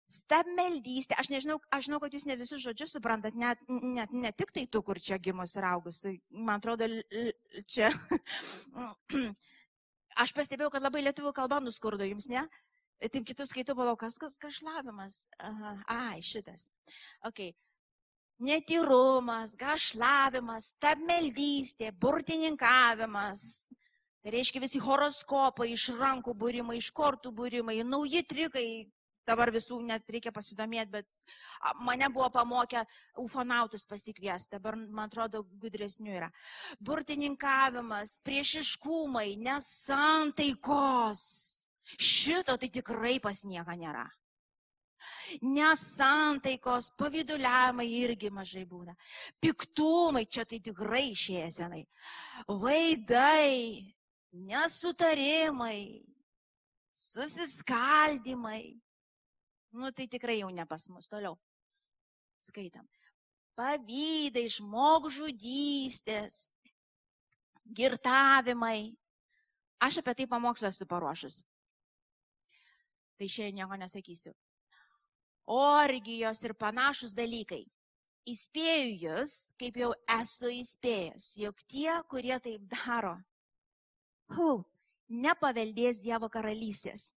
stabmeldystė. 0.07 1.19
Aš 1.19 1.31
nežinau, 1.33 1.59
aš 1.75 1.89
žinau, 1.89 1.99
kad 2.03 2.15
jūs 2.15 2.27
ne 2.29 2.37
visus 2.39 2.63
žodžius 2.63 2.95
suprantat, 2.95 3.35
net, 3.35 3.59
net 3.67 4.15
ne 4.15 4.31
tik 4.31 4.55
tai 4.55 4.69
tu, 4.71 4.83
kur 4.87 5.01
čia 5.03 5.19
gimus 5.19 5.57
ir 5.59 5.67
augus. 5.67 6.05
Man 6.31 6.61
atrodo, 6.61 6.89
čia. 7.67 7.91
Aš 10.23 10.31
pastebėjau, 10.33 10.71
kad 10.73 10.81
labai 10.81 11.03
lietuvių 11.05 11.35
kalba 11.37 11.59
nuskurdo 11.61 12.07
jums, 12.07 12.31
ne? 12.33 12.47
Taip 12.97 13.27
kitus 13.29 13.51
skaitau, 13.53 13.77
palau, 13.77 13.93
kas, 14.01 14.17
kas 14.17 14.39
kažlavimas. 14.41 15.27
Aha, 15.39 15.75
ai, 15.93 16.21
šitas. 16.25 16.71
Ok. 17.29 17.53
Netyrumas, 18.41 19.55
gašlavimas, 19.57 20.73
stabmeldystė, 20.77 21.91
burtininkavimas. 22.01 23.69
Tai 24.25 24.33
reiškia 24.33 24.63
visi 24.65 24.81
horoskopai, 24.83 25.71
iš 25.73 25.91
rankų 25.97 26.35
būrimai, 26.37 26.77
iš 26.81 26.91
kortų 26.97 27.33
būrimai, 27.37 27.83
nauji 27.85 28.25
trikai. 28.29 28.69
Dabar 29.27 29.51
visų 29.51 29.81
net 29.83 30.07
reikia 30.07 30.31
pasidomėti, 30.31 30.93
bet 30.93 31.09
mane 31.83 32.07
buvo 32.15 32.29
pamokę 32.31 32.85
ufonautus 33.19 33.83
pasikviesti, 33.91 34.55
dabar 34.55 34.79
man 34.79 35.11
atrodo 35.11 35.43
gudresnių 35.59 36.15
yra. 36.15 36.29
Burtininkavimas, 36.79 38.21
priešiškumai, 38.23 39.35
nesantaikos 39.43 41.56
Šito 41.95 42.57
tai 42.59 42.69
tikrai 42.73 43.19
pas 43.23 43.45
nieką 43.47 43.77
nėra. 43.79 44.07
Nesantaikos, 45.45 46.91
pavyduliavimai 46.99 47.87
irgi 48.01 48.31
mažai 48.33 48.65
būna. 48.67 48.97
Piktumai 49.43 50.25
čia 50.27 50.47
tai 50.49 50.59
tikrai 50.65 51.11
išėję 51.13 51.51
senai. 51.55 51.85
Vaidai, 52.49 53.95
nesutarimai, 54.33 56.03
susiskaldimai. 56.91 58.63
Nu 59.77 59.93
tai 59.93 60.09
tikrai 60.11 60.41
jau 60.41 60.51
ne 60.51 60.67
pas 60.67 60.89
mus. 60.89 61.09
Toliau. 61.13 61.37
Skaitam. 62.43 62.87
Pavydai, 63.57 64.47
žmogžudystės, 64.53 66.51
girtavimai. 67.77 68.97
Aš 69.81 70.01
apie 70.01 70.15
tai 70.17 70.27
pamokslą 70.31 70.73
esu 70.73 70.89
paruošus 70.89 71.43
tai 73.19 73.29
šiandien 73.29 73.63
nieko 73.63 73.79
nesakysiu. 73.81 74.35
Orgijos 75.47 76.43
ir 76.43 76.57
panašus 76.59 77.15
dalykai. 77.15 77.65
Įspėju 78.27 78.95
jūs, 79.05 79.35
kaip 79.61 79.77
jau 79.79 79.93
esu 80.17 80.51
įspėjęs, 80.51 81.29
jog 81.39 81.61
tie, 81.71 81.93
kurie 82.11 82.35
taip 82.43 82.65
daro, 82.73 83.15
hu, 84.35 84.65
nepaveldės 85.07 86.01
Dievo 86.03 86.27
karalystės. 86.33 87.13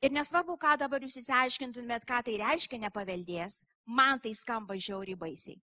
Ir 0.00 0.12
nesvarbu, 0.12 0.56
ką 0.60 0.78
dabar 0.80 1.04
jūs 1.04 1.18
įsiaiškintumėt, 1.20 2.06
ką 2.08 2.22
tai 2.24 2.38
reiškia 2.40 2.80
nepaveldės, 2.80 3.62
man 3.84 4.20
tai 4.24 4.32
skamba 4.36 4.76
žiauriai 4.80 5.20
baisiai. 5.20 5.60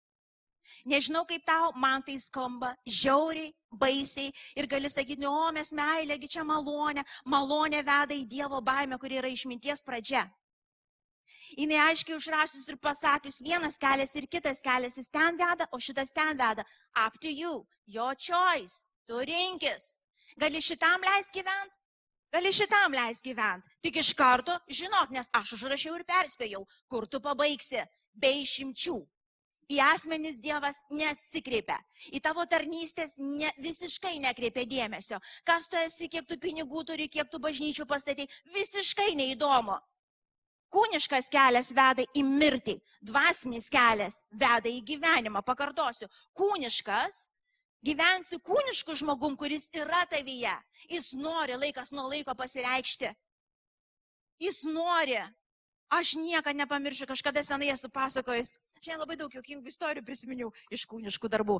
Nežinau 0.85 1.25
kaip 1.25 1.43
tau, 1.45 1.71
man 1.75 2.03
tai 2.05 2.17
skamba 2.19 2.75
žiauriai, 2.85 3.53
baisiai 3.71 4.31
ir 4.55 4.67
gali 4.67 4.89
sakyti, 4.89 5.25
o 5.25 5.51
mes 5.51 5.71
meilėgi 5.73 6.29
čia 6.37 6.43
malonė, 6.45 7.03
malonė 7.25 7.81
veda 7.83 8.15
į 8.15 8.25
Dievo 8.29 8.61
baimę, 8.61 8.99
kuri 9.01 9.19
yra 9.21 9.31
išminties 9.31 9.83
pradžia. 9.83 10.25
Jis 11.57 11.73
aiškiai 11.81 12.17
užrašys 12.17 12.67
ir 12.69 12.77
pasakius, 12.81 13.41
vienas 13.41 13.77
kelias 13.81 14.13
ir 14.15 14.27
kitas 14.27 14.61
kelias, 14.65 14.97
jis 14.97 15.09
ten 15.09 15.37
veda, 15.37 15.67
o 15.71 15.79
šitas 15.79 16.13
ten 16.13 16.37
veda. 16.37 16.65
Up 16.95 17.17
to 17.21 17.29
you, 17.29 17.65
your 17.85 18.15
choice, 18.15 18.87
tu 19.07 19.19
rinkis. 19.19 19.99
Gali 20.37 20.61
šitam 20.61 21.01
leis 21.05 21.31
gyventi, 21.31 21.75
gali 22.33 22.51
šitam 22.51 22.93
leis 22.93 23.21
gyventi. 23.23 23.69
Tik 23.81 24.01
iš 24.01 24.13
karto 24.13 24.57
žinok, 24.67 25.13
nes 25.15 25.29
aš 25.31 25.55
užrašiau 25.57 25.95
ir 25.95 26.05
perspėjau, 26.05 26.65
kur 26.89 27.07
tu 27.07 27.21
pabaigsi, 27.23 27.85
be 28.13 28.33
išimčių 28.43 28.99
į 29.71 29.79
asmenis 29.81 30.37
Dievas 30.43 30.81
nesikreipia. 30.93 31.77
Į 32.13 32.21
tavo 32.23 32.45
tarnystės 32.49 33.17
ne, 33.21 33.49
visiškai 33.61 34.17
nekreipia 34.23 34.65
dėmesio. 34.69 35.19
Kas 35.47 35.69
tu 35.71 35.79
esi, 35.81 36.09
kiek 36.11 36.27
tu 36.29 36.37
pinigų 36.41 36.85
turi, 36.85 37.09
kiek 37.09 37.29
tu 37.31 37.41
bažnyčių 37.41 37.87
pastatai, 37.89 38.27
visiškai 38.53 39.13
neįdomu. 39.17 39.77
Kūniškas 40.75 41.29
kelias 41.31 41.69
veda 41.71 42.03
į 42.17 42.23
mirtį, 42.25 42.79
dvasinis 43.05 43.69
kelias 43.71 44.19
veda 44.31 44.69
į 44.69 44.81
gyvenimą. 44.83 45.41
Pakartosiu, 45.45 46.09
kūniškas 46.35 47.29
gyvensi 47.85 48.39
kūnišku 48.41 48.97
žmogum, 48.97 49.37
kuris 49.37 49.69
yra 49.77 50.03
tavyje. 50.09 50.53
Jis 50.89 51.13
nori 51.19 51.57
laikas 51.59 51.93
nuo 51.93 52.09
laiko 52.09 52.35
pasireikšti. 52.35 53.13
Jis 54.41 54.65
nori. 54.67 55.21
Aš 55.93 56.15
niekada 56.17 56.57
nepamiršiu, 56.57 57.05
kažkada 57.07 57.43
senai 57.45 57.69
esu 57.69 57.91
pasakojęs 57.93 58.49
Šiandien 58.85 59.01
labai 59.01 59.17
daug 59.17 59.33
jokingų 59.33 59.71
istorijų 59.71 60.05
prisiminiau 60.05 60.51
iš 60.73 60.85
kūniškų 60.89 61.29
darbų. 61.33 61.55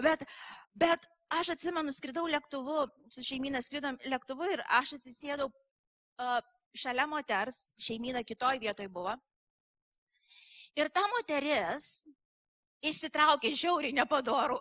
Bet, 0.00 0.24
bet 0.72 1.04
aš 1.36 1.52
atsimenu, 1.56 1.92
skridau 1.92 2.24
lėktuvu, 2.30 2.86
su 3.12 3.24
šeimyna 3.26 3.60
skridom 3.64 3.98
lėktuvu 4.08 4.48
ir 4.54 4.62
aš 4.78 4.94
atsisėdau 4.96 5.50
uh, 5.50 6.38
šalia 6.72 7.04
moters, 7.10 7.74
šeimyna 7.80 8.24
kitoj 8.24 8.62
vietoj 8.62 8.88
buvo. 8.88 9.12
Ir 10.78 10.88
ta 10.94 11.04
moteris 11.12 12.06
išsitraukė 12.80 13.52
žiauriai 13.58 13.96
nepadorų 14.00 14.56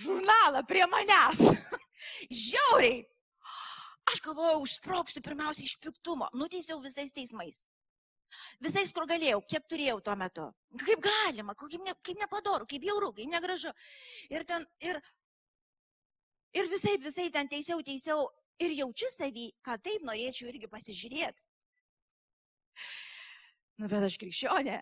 žurnalą 0.00 0.64
prie 0.66 0.86
manęs. 0.88 1.42
žiauriai. 2.48 3.02
Aš 4.12 4.20
galvojau, 4.24 4.62
užsproksiu 4.64 5.22
pirmiausia 5.24 5.64
iš 5.64 5.78
piktumo, 5.80 6.28
nuteisiau 6.36 6.80
visais 6.82 7.12
teismais. 7.16 7.64
Visais, 8.64 8.92
kur 8.94 9.06
galėjau, 9.10 9.40
kiek 9.50 9.66
turėjau 9.70 9.98
tuo 10.04 10.14
metu. 10.18 10.46
Kaip 10.80 11.02
galima, 11.04 11.54
kaip, 11.58 11.76
ne, 11.84 11.94
kaip 12.06 12.20
nepadoru, 12.20 12.68
kaip 12.70 12.86
jauru, 12.86 13.12
kaip 13.16 13.30
negražu. 13.30 13.72
Ir, 14.30 14.46
ten, 14.48 14.66
ir, 14.84 15.00
ir 16.56 16.70
visai, 16.72 16.96
visai 17.02 17.28
ten 17.34 17.50
teisiau, 17.50 17.82
teisiau. 17.82 18.28
Ir 18.62 18.70
jaučiu 18.70 19.08
savį, 19.10 19.48
kad 19.66 19.82
taip 19.82 20.04
norėčiau 20.06 20.46
irgi 20.46 20.68
pasižiūrėti. 20.70 21.42
Nu, 23.82 23.88
bet 23.90 24.06
aš 24.06 24.14
krikščionė. 24.22 24.76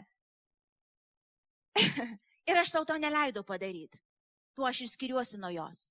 ir 2.50 2.61
aš 2.61 2.75
tau 2.75 2.85
to 2.88 2.99
neleidau 3.00 3.44
padaryti. 3.49 4.02
Tuo 4.52 4.68
aš 4.68 4.85
išskiriuosi 4.87 5.40
nuo 5.40 5.49
jos. 5.54 5.87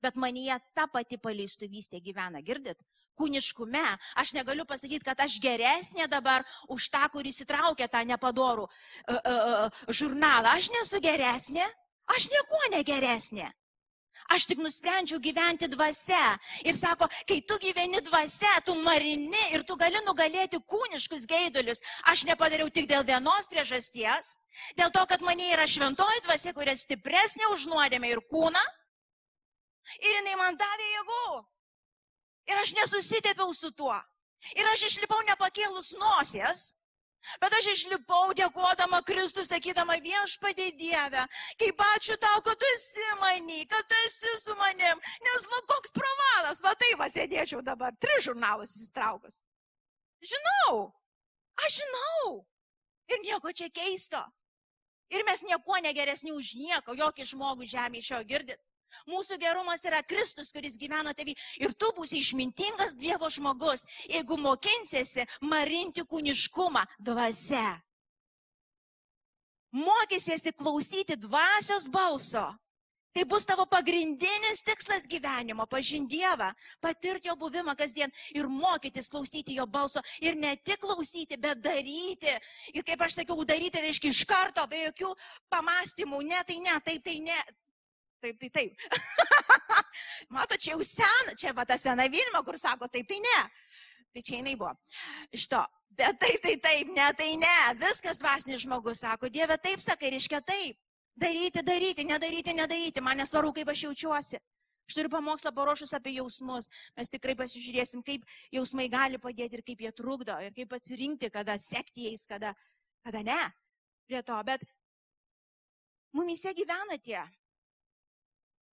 Bet 0.00 0.16
manyje 0.16 0.56
ta 0.72 0.86
pati 0.88 1.18
paleistuvystė 1.20 2.00
gyvena, 2.00 2.40
girdit? 2.40 2.80
Kūniškume. 3.20 3.84
Aš 4.22 4.34
negaliu 4.36 4.66
pasakyti, 4.68 5.04
kad 5.04 5.20
aš 5.20 5.38
geresnė 5.42 6.08
dabar 6.10 6.46
už 6.72 6.88
tą, 6.92 7.04
kuris 7.12 7.42
įtraukė 7.44 7.90
tą 7.92 8.02
nepadorų 8.08 8.66
uh, 8.66 9.20
uh, 9.20 9.80
žurnalą. 9.92 10.56
Aš 10.56 10.72
nesu 10.74 11.00
geresnė, 11.04 11.66
aš 12.16 12.30
nieko 12.32 12.68
negeresnė. 12.76 13.50
Aš 14.28 14.44
tik 14.50 14.60
nusprendžiau 14.60 15.20
gyventi 15.22 15.68
dvasia. 15.70 16.36
Ir 16.66 16.76
sako, 16.76 17.08
kai 17.28 17.40
tu 17.46 17.56
gyveni 17.62 18.02
dvasia, 18.04 18.50
tu 18.66 18.74
marini 18.82 19.40
ir 19.54 19.64
tu 19.66 19.76
gali 19.80 20.02
nugalėti 20.04 20.60
kūniškus 20.70 21.24
gaidulius. 21.30 21.80
Aš 22.12 22.26
nepadariau 22.28 22.68
tik 22.70 22.88
dėl 22.90 23.06
vienos 23.06 23.48
priežasties. 23.50 24.34
Dėl 24.76 24.92
to, 24.94 25.06
kad 25.08 25.24
mane 25.24 25.48
yra 25.54 25.66
šventoji 25.66 26.26
dvasia, 26.26 26.52
kuria 26.54 26.76
stipresnė 26.76 27.48
už 27.54 27.70
nuodėmę 27.72 28.12
ir 28.12 28.22
kūną. 28.30 28.66
Ir 29.98 30.20
jinai 30.20 30.36
man 30.38 30.60
davė 30.60 30.92
jėgų. 30.94 31.24
Ir 32.50 32.60
aš 32.60 32.74
nesusitepiau 32.76 33.54
su 33.54 33.70
tuo. 33.70 33.96
Ir 34.56 34.68
aš 34.72 34.88
išlipau 34.88 35.20
nepakėlus 35.28 35.94
nosies, 36.00 36.70
Bet 37.40 37.52
aš 37.52 37.66
išlipau 37.74 38.32
dėkodama 38.36 39.02
Kristų, 39.04 39.44
sakydama 39.44 39.98
viešpatė 40.00 40.70
Dievę, 40.80 41.26
kaip 41.60 41.82
ačiū 41.86 42.16
tau, 42.20 42.40
kad 42.46 42.56
tu 42.60 42.68
esi 42.76 43.08
manį, 43.20 43.66
kad 43.68 43.88
tu 43.88 43.98
esi 44.06 44.32
su 44.40 44.56
manim, 44.56 45.02
nes 45.26 45.46
va 45.52 45.60
koks 45.68 45.92
pravalas, 45.96 46.62
va 46.64 46.72
taip 46.80 47.04
sėdėčiau 47.12 47.60
dabar, 47.66 47.92
tris 48.00 48.24
žurnalus 48.24 48.72
įsitraukus. 48.78 49.42
Žinau, 50.24 50.88
aš 51.66 51.82
žinau. 51.82 52.40
Ir 53.10 53.20
nieko 53.26 53.52
čia 53.52 53.68
keisto. 53.74 54.20
Ir 55.10 55.24
mes 55.26 55.42
nieko 55.42 55.80
negeresni 55.82 56.32
už 56.32 56.54
nieką, 56.56 56.94
jokį 56.96 57.26
žmogų 57.34 57.68
žemė 57.68 58.00
iš 58.00 58.12
jo 58.14 58.20
girdit. 58.24 58.60
Mūsų 59.10 59.38
gerumas 59.40 59.84
yra 59.84 60.02
Kristus, 60.02 60.52
kuris 60.54 60.78
gyvena 60.80 61.14
tavį. 61.16 61.36
Ir 61.60 61.74
tu 61.74 61.90
būsi 61.96 62.20
išmintingas 62.20 62.96
Dievo 62.98 63.30
žmogus, 63.30 63.84
jeigu 64.08 64.38
mokinsiesi 64.40 65.26
marinti 65.42 66.04
kūniškumą 66.06 66.86
dvasia. 66.98 67.80
Mokysiesi 69.70 70.52
klausyti 70.52 71.14
dvasios 71.16 71.86
balso. 71.88 72.48
Tai 73.10 73.24
bus 73.26 73.42
tavo 73.42 73.64
pagrindinis 73.66 74.62
tikslas 74.62 75.06
gyvenimo- 75.10 75.66
pažinti 75.74 76.18
Dievą, 76.18 76.52
patirti 76.80 77.26
jo 77.26 77.34
buvimą 77.34 77.74
kasdien 77.76 78.10
ir 78.30 78.46
mokytis 78.46 79.08
klausyti 79.10 79.56
jo 79.56 79.66
balso. 79.66 80.00
Ir 80.20 80.36
ne 80.36 80.56
tik 80.56 80.78
klausyti, 80.78 81.36
bet 81.36 81.60
daryti. 81.60 82.38
Ir 82.72 82.82
kaip 82.82 83.00
aš 83.00 83.14
sakiau, 83.14 83.44
daryti 83.44 83.82
reiškia 83.82 84.10
iš 84.10 84.24
karto, 84.24 84.66
be 84.68 84.76
jokių 84.86 85.16
pamastymų. 85.50 86.22
Ne, 86.22 86.44
tai 86.44 86.58
ne, 86.58 86.80
taip, 86.80 87.02
tai 87.02 87.18
ne. 87.18 87.42
Taip, 88.20 88.36
tai 88.40 88.50
taip. 88.50 88.76
Mato, 90.34 90.56
čia 90.60 90.74
jau 90.74 90.84
sena, 90.84 91.34
čia 91.38 91.54
va 91.56 91.64
ta 91.64 91.78
sena 91.80 92.04
Vilma, 92.12 92.42
kur 92.44 92.58
sako 92.60 92.88
taip, 92.92 93.08
tai 93.08 93.20
ne. 93.24 93.38
Tai 94.12 94.22
čia 94.26 94.40
jinai 94.40 94.56
buvo. 94.60 94.74
Iš 95.32 95.46
to. 95.48 95.62
Bet 95.96 96.20
taip, 96.20 96.42
tai 96.44 96.54
taip, 96.60 96.92
ne, 96.94 97.08
tai 97.16 97.32
ne. 97.40 97.56
Viskas 97.80 98.20
dvasinis 98.20 98.62
žmogus 98.66 99.00
sako, 99.02 99.30
Dieve, 99.32 99.56
taip 99.58 99.80
sakai, 99.82 100.12
reiškia 100.16 100.42
taip. 100.44 100.78
Daryti, 101.20 101.64
daryti, 101.64 102.04
nedaryti, 102.06 102.54
nedaryti. 102.56 103.02
Man 103.04 103.20
nesvarbu, 103.20 103.54
kaip 103.56 103.72
aš 103.72 103.86
jaučiuosi. 103.88 104.40
Aš 104.90 104.96
turiu 104.98 105.10
pamokslą 105.12 105.52
paruošus 105.54 105.92
apie 105.96 106.16
jausmus. 106.18 106.70
Mes 106.98 107.10
tikrai 107.12 107.36
pasižiūrėsim, 107.38 108.04
kaip 108.06 108.24
jausmai 108.52 108.88
gali 108.90 109.20
padėti 109.22 109.58
ir 109.58 109.64
kaip 109.66 109.84
jie 109.86 109.92
trukdo 109.96 110.36
ir 110.42 110.54
kaip 110.56 110.72
atsirinkti, 110.76 111.30
kada 111.30 111.56
sekti 111.62 112.08
jais, 112.08 112.24
kada, 112.26 112.54
kada 113.06 113.22
ne. 113.26 113.42
Prie 114.10 114.22
to, 114.26 114.38
bet 114.46 114.64
mumise 116.16 116.50
gyvena 116.58 116.98
tie 116.98 117.20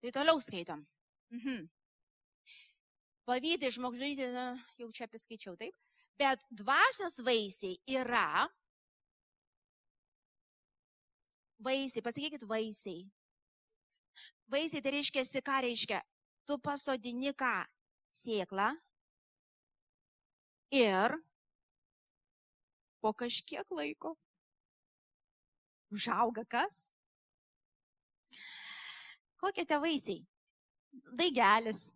Tai 0.00 0.12
toliau 0.14 0.40
skaitom. 0.40 0.86
Mhm. 1.34 1.66
Pavydai 3.28 3.70
žmogžudyti, 3.74 4.24
jau 4.80 4.88
čia 4.92 5.04
apiskaičiau, 5.04 5.56
taip. 5.58 5.74
Bet 6.18 6.42
dvasios 6.50 7.18
vaisiai 7.20 7.76
yra. 7.86 8.48
Vaisiai, 11.60 12.02
pasakykit 12.02 12.46
vaisiai. 12.48 13.04
Vaisiai 14.48 14.82
tai 14.82 14.94
reiškia, 14.96 15.42
ką 15.44 15.58
reiškia? 15.66 16.00
Tu 16.46 16.56
pasodini 16.64 17.34
ką? 17.36 17.66
Sėklą. 18.16 18.70
Ir 20.72 21.18
po 23.00 23.12
kažkiek 23.12 23.68
laiko 23.70 24.16
užauga 25.92 26.44
kas? 26.48 26.88
Kokie 29.38 29.64
tie 29.68 29.78
vaisiai? 29.82 30.22
Daigelis. 31.18 31.92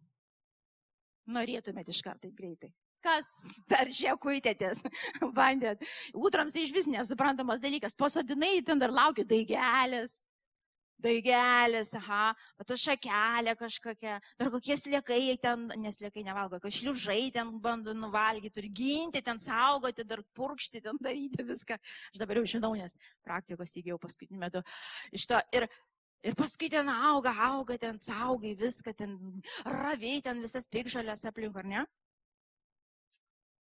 Norėtumėt 1.32 1.90
iš 1.92 2.02
karto 2.02 2.30
greitai. 2.34 2.72
Kas 3.02 3.28
per 3.70 3.90
žiekuitėtės 3.90 4.84
bandėt? 5.38 5.82
Ūtrams 6.14 6.54
tai 6.54 6.66
iš 6.66 6.75
vis 6.75 6.90
nesuprantamas 6.90 7.62
dalykas. 7.62 7.99
Pasodinai 7.99 8.61
ten 8.66 8.82
dar 8.82 8.94
laukia 8.94 9.26
daigelis. 9.26 10.20
Daigelis, 11.02 11.90
aha, 11.99 12.30
pato 12.54 12.76
šakelė 12.78 13.56
kažkokia, 13.58 14.20
dar 14.38 14.50
kokie 14.54 14.76
sliekai 14.78 15.34
ten, 15.42 15.64
nesliekai 15.83 16.22
nevalgo, 16.22 16.61
kažkokie 16.62 16.78
šliužai 16.78 17.33
ten 17.35 17.50
bando 17.64 17.94
nuvalgyti, 17.96 18.55
turi 18.55 18.70
ginti, 18.70 19.22
ten 19.24 19.40
saugoti, 19.42 20.07
dar 20.07 20.22
purkšti, 20.37 20.83
ten 20.85 21.00
daryti 21.02 21.42
viską. 21.48 21.81
Aš 22.12 22.22
dabar 22.22 22.38
jau 22.38 22.46
žinau, 22.55 22.70
nes 22.78 22.94
praktikos 23.26 23.74
įgėjau 23.81 23.98
paskutiniu 24.05 24.44
metu. 24.44 24.62
Iš 25.11 25.26
to 25.33 25.42
ir 25.59 25.66
Ir 26.22 26.37
paskui 26.38 26.68
ten 26.70 26.87
auga, 26.92 27.32
auga, 27.48 27.74
ten 27.78 27.98
saugai 27.98 28.54
viską, 28.54 28.94
ten 28.94 29.16
raviai, 29.66 30.22
ten 30.22 30.38
visas 30.44 30.68
pikžalės 30.70 31.26
aplink, 31.26 31.56
ar 31.58 31.66
ne? 31.66 31.82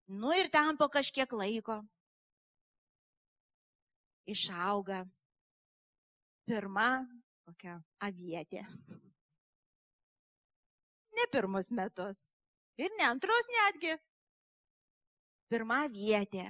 Nu 0.06 0.30
ir 0.36 0.50
ten 0.52 0.76
po 0.78 0.86
kažkiek 0.92 1.32
laiko 1.32 1.80
išauga 4.30 5.02
pirma 6.48 7.04
kokia 7.44 7.78
avietė. 8.04 8.64
Ne 11.14 11.26
pirmus 11.32 11.70
metus. 11.70 12.30
Ir 12.80 12.90
ne 12.98 13.06
antrus 13.06 13.48
netgi. 13.52 13.94
Pirma 15.52 15.84
vietė. 15.92 16.48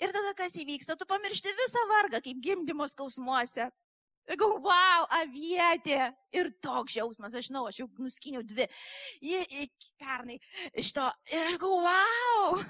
Ir 0.00 0.12
tada 0.14 0.32
kas 0.38 0.54
įvyksta? 0.56 0.96
Tu 0.96 1.08
pamiršti 1.08 1.52
visą 1.58 1.82
vargą, 1.90 2.20
kaip 2.24 2.38
gimdymo 2.44 2.86
skausmuose. 2.88 3.68
Sakau, 4.28 4.56
wow, 4.62 5.06
avietė. 5.20 6.10
Ir 6.30 6.46
toks 6.62 6.94
jausmas, 6.94 7.32
aš 7.34 7.48
žinau, 7.48 7.64
aš 7.66 7.80
jau 7.80 7.88
nuskiniau 7.98 8.44
dvi. 8.46 8.68
Ji 9.26 9.64
pernai 9.98 10.36
iš 10.78 10.92
to. 10.94 11.06
Ir 11.34 11.48
sakau, 11.56 11.80
wow, 11.82 12.60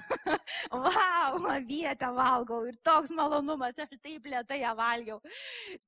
wow, 0.87 1.37
avietę 1.53 2.09
valgau. 2.15 2.63
Ir 2.69 2.79
toks 2.85 3.13
malonumas, 3.13 3.77
aš 3.77 3.93
taip 4.01 4.25
lietai 4.31 4.63
ją 4.63 4.73
valgiau. 4.79 5.19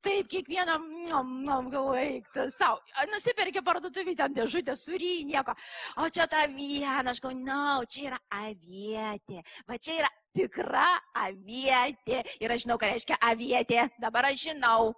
Taip, 0.05 0.29
kiekvieną, 0.29 0.77
nom, 1.09 1.33
nom, 1.47 1.71
galvoju, 1.73 2.03
eik 2.03 2.41
savo. 2.53 2.77
Nusipirkė 3.09 3.65
parduotuvį 3.65 4.17
ten 4.21 4.37
dėžutę, 4.37 4.77
sury, 4.77 5.23
nieko. 5.29 5.55
O 6.03 6.09
čia 6.13 6.29
ta 6.29 6.45
viena, 6.51 7.09
aš 7.09 7.23
galvoju, 7.23 7.41
na, 7.47 7.61
no, 7.79 7.87
čia 7.89 8.11
yra 8.11 8.21
avietė. 8.43 9.41
Va 9.65 9.81
čia 9.81 10.03
yra 10.03 10.13
tikra 10.33 10.91
avietė. 11.25 12.21
Ir 12.37 12.53
aš 12.53 12.67
žinau, 12.67 12.77
ką 12.77 12.93
reiškia 12.93 13.17
avietė. 13.25 13.87
Dabar 14.01 14.29
aš 14.29 14.51
žinau. 14.51 14.93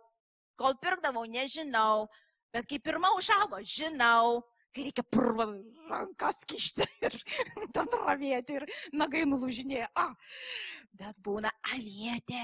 Kol 0.60 0.78
pirkdavau, 0.82 1.26
nežinau. 1.30 2.08
Bet 2.56 2.68
kai 2.70 2.80
pirmą 2.80 3.12
užaugo, 3.20 3.60
žinau. 3.62 4.44
Kai 4.76 4.90
reikia 4.90 5.06
purvą 5.08 5.48
rankas 5.88 6.44
kišti 6.48 6.84
ir 7.08 7.16
ten 7.76 7.92
ravėti 7.96 8.58
ir 8.60 8.66
nagai 8.92 9.24
nulūžinėja. 9.28 9.88
Ah, 9.96 10.12
bet 10.96 11.20
būna 11.24 11.52
avietė. 11.72 12.44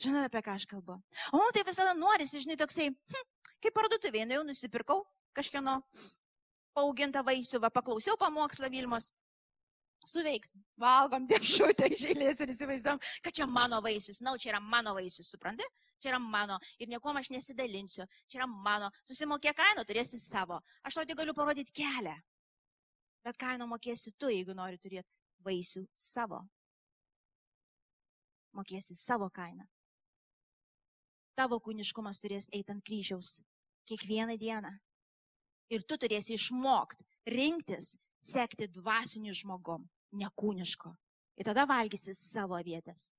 Žinote, 0.00 0.28
apie 0.28 0.42
ką 0.44 0.56
aš 0.56 0.66
kalbu. 0.68 0.98
O 1.32 1.40
man 1.40 1.52
tai 1.56 1.64
visada 1.64 1.92
norisi, 1.96 2.40
žinai, 2.44 2.56
toksai, 2.60 2.90
hm, 2.92 3.28
kaip 3.64 3.76
parduotuvėje, 3.76 4.28
jau 4.36 4.42
nusipirkau 4.44 4.98
kažkieno 5.36 5.78
paugintą 6.76 7.22
vaisių, 7.24 7.60
va, 7.64 7.72
paklausiau 7.72 8.18
pamokslą 8.20 8.68
Vilmos, 8.72 9.08
suveiks. 10.06 10.54
Valgom 10.80 11.26
dėžutę 11.30 11.90
iš 11.92 12.06
eilės 12.12 12.40
ir 12.44 12.54
įsivaizduom, 12.54 13.02
kad 13.24 13.34
čia 13.36 13.48
mano 13.50 13.82
vaisius. 13.84 14.22
Na, 14.24 14.36
čia 14.38 14.54
yra 14.54 14.62
mano 14.62 14.94
vaisius, 14.96 15.32
supranti? 15.34 15.66
čia 16.00 16.12
yra 16.14 16.18
mano 16.18 16.58
ir 16.78 16.88
niekuom 16.88 17.16
aš 17.16 17.30
nesidalinsiu, 17.30 18.06
čia 18.28 18.40
yra 18.40 18.46
mano, 18.46 18.90
susimokė 19.08 19.54
kainą, 19.56 19.84
turėsi 19.88 20.20
savo. 20.20 20.60
Aš 20.84 20.98
tau 20.98 21.06
tik 21.08 21.18
galiu 21.18 21.34
parodyti 21.34 21.74
kelią. 21.74 22.14
Bet 23.26 23.38
kainą 23.40 23.66
mokėsi 23.66 24.12
tu, 24.18 24.30
jeigu 24.30 24.54
nori 24.54 24.78
turėti 24.78 25.08
vaisių 25.42 25.86
savo. 25.94 26.44
Mokėsi 28.56 28.96
savo 28.96 29.28
kainą. 29.30 29.66
Tavo 31.36 31.58
kūniškumas 31.60 32.20
turės 32.22 32.48
eiti 32.54 32.72
ant 32.72 32.84
kryžiaus 32.84 33.40
kiekvieną 33.86 34.38
dieną. 34.40 34.70
Ir 35.74 35.82
tu 35.82 35.98
turėsi 35.98 36.36
išmokti, 36.36 37.02
rinktis, 37.26 37.96
sekti 38.22 38.68
dvasiniu 38.70 39.34
žmogum, 39.34 39.84
nekūniško. 40.12 40.92
Ir 41.36 41.48
tada 41.48 41.66
valgysi 41.68 42.14
savo 42.16 42.58
vietės 42.64 43.10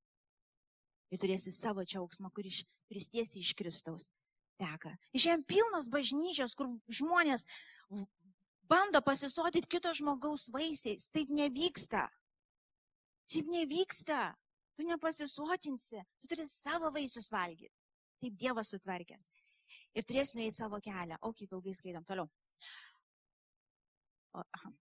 ir 1.11 1.21
turėsi 1.21 1.53
savo 1.55 1.83
džiaugsmą, 1.87 2.31
kuris, 2.35 2.63
tiesiai 2.89 3.41
iš 3.41 3.53
Kristaus 3.57 4.09
teka. 4.59 4.95
Šiandien 5.15 5.45
pilnas 5.47 5.89
bažnyčios, 5.93 6.55
kur 6.57 6.71
žmonės 6.91 7.45
bando 8.67 9.01
pasisodyti 9.05 9.69
kito 9.77 9.93
žmogaus 9.95 10.49
vaisiais. 10.53 11.09
Taip 11.13 11.31
nevyksta. 11.33 12.07
Taip 13.31 13.51
nevyksta. 13.53 14.33
Tu 14.77 14.85
nepasisotinsi, 14.85 16.03
tu 16.21 16.29
turi 16.29 16.45
savo 16.49 16.91
vaisius 16.93 17.31
valgyti. 17.33 17.73
Taip 18.21 18.35
Dievas 18.37 18.69
sutvarkęs. 18.73 19.31
Ir 19.97 20.05
turėsime 20.05 20.45
į 20.47 20.53
savo 20.53 20.77
kelią. 20.83 21.17
O 21.25 21.33
kaip 21.37 21.53
ilgai 21.53 21.73
skaitam 21.77 22.05
toliau. 22.05 22.29
O, 24.37 24.43
aha. 24.43 24.71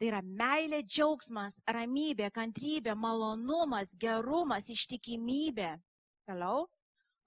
Tai 0.00 0.08
yra 0.08 0.22
meilė, 0.24 0.78
džiaugsmas, 0.88 1.58
ramybė, 1.68 2.30
kantrybė, 2.32 2.94
malonumas, 2.96 3.92
gerumas, 4.00 4.70
ištikimybė. 4.72 5.74
Toliau. 6.24 6.62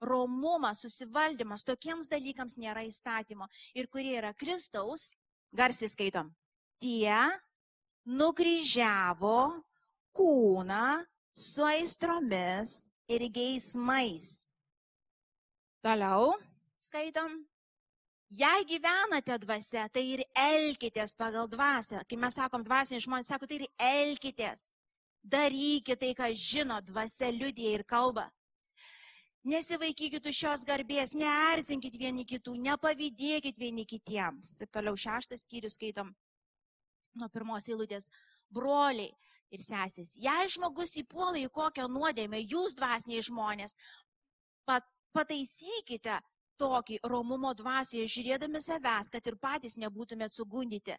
Romumas, 0.02 0.80
susivaldymas, 0.82 1.62
tokiems 1.64 2.10
dalykams 2.10 2.58
nėra 2.58 2.82
įstatymo. 2.82 3.46
Ir 3.78 3.86
kurie 3.86 4.16
yra 4.18 4.34
Kristaus, 4.34 5.12
garsiai 5.54 5.92
skaitom. 5.92 6.34
Tie 6.82 7.14
nukryžiavo 8.10 9.38
kūną 10.18 10.88
su 11.30 11.62
aistromis 11.70 12.88
ir 13.06 13.28
geismais. 13.30 14.48
Toliau 15.78 16.34
skaitom. 16.82 17.44
Jei 18.34 18.64
gyvenate 18.66 19.36
dvasia, 19.38 19.84
tai 19.94 20.02
ir 20.16 20.22
elkitės 20.34 21.12
pagal 21.14 21.46
dvasę. 21.46 22.00
Kai 22.08 22.16
mes 22.18 22.34
sakom 22.34 22.64
dvasiniai 22.66 23.04
žmonės, 23.04 23.28
sako, 23.30 23.46
tai 23.46 23.60
ir 23.60 23.66
elkitės. 23.78 24.72
Darykite 25.22 26.00
tai, 26.00 26.10
ką 26.18 26.32
žino 26.34 26.80
dvasia 26.82 27.30
liudija 27.30 27.76
ir 27.78 27.84
kalba. 27.86 28.26
Nesivaikykit 29.46 30.26
už 30.26 30.40
šios 30.40 30.64
garbės, 30.66 31.14
neerzinkit 31.14 31.94
vieni 32.00 32.24
kitų, 32.26 32.56
nepavydėkit 32.64 33.60
vieni 33.60 33.86
kitiems. 33.86 34.56
Ir 34.64 34.72
toliau 34.72 34.98
šeštas 34.98 35.46
skyrius 35.46 35.78
skaitom 35.78 36.10
nuo 37.14 37.30
pirmos 37.30 37.68
eilutės. 37.70 38.10
Broliai 38.50 39.12
ir 39.54 39.62
sesės, 39.62 40.16
jei 40.18 40.50
žmogus 40.50 40.96
įpuola 40.98 41.38
į 41.38 41.52
kokią 41.54 41.86
nuodėmę, 41.86 42.40
jūs 42.42 42.74
dvasiniai 42.78 43.22
žmonės, 43.22 43.76
pat, 44.66 44.86
pataisykite 45.14 46.18
tokį 46.60 47.00
romumo 47.10 47.52
dvasioje, 47.56 48.06
žiūrėdami 48.10 48.62
savęs, 48.62 49.10
kad 49.12 49.26
ir 49.26 49.36
patys 49.40 49.78
nebūtumėt 49.80 50.32
sugundyti. 50.32 50.96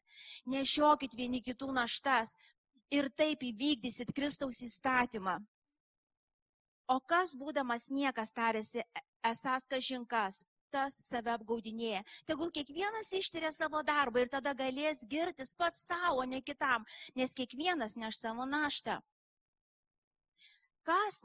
Nešiokit 0.51 1.15
vieni 1.17 1.41
kitų 1.45 1.71
naštas 1.75 2.35
ir 2.93 3.09
taip 3.09 3.43
įvykdysit 3.43 4.13
Kristaus 4.15 4.61
įstatymą. 4.65 5.39
O 6.87 6.99
kas 7.01 7.33
būdamas 7.33 7.89
niekas 7.89 8.33
tarėsi, 8.35 8.83
e, 8.83 9.01
esas 9.25 9.65
kažinkas, 9.65 10.43
tas 10.69 10.97
save 11.07 11.31
apgaudinėja. 11.33 12.03
Tegul 12.29 12.51
kiekvienas 12.53 13.09
ištiria 13.15 13.51
savo 13.55 13.81
darbą 13.87 14.21
ir 14.21 14.29
tada 14.29 14.53
galės 14.53 15.05
girtis 15.09 15.55
pats 15.57 15.85
savo, 15.87 16.23
ne 16.29 16.41
kitam, 16.41 16.85
nes 17.15 17.33
kiekvienas 17.33 17.95
neš 17.95 18.19
savo 18.19 18.45
naštą. 18.45 18.99
Kas 20.85 21.23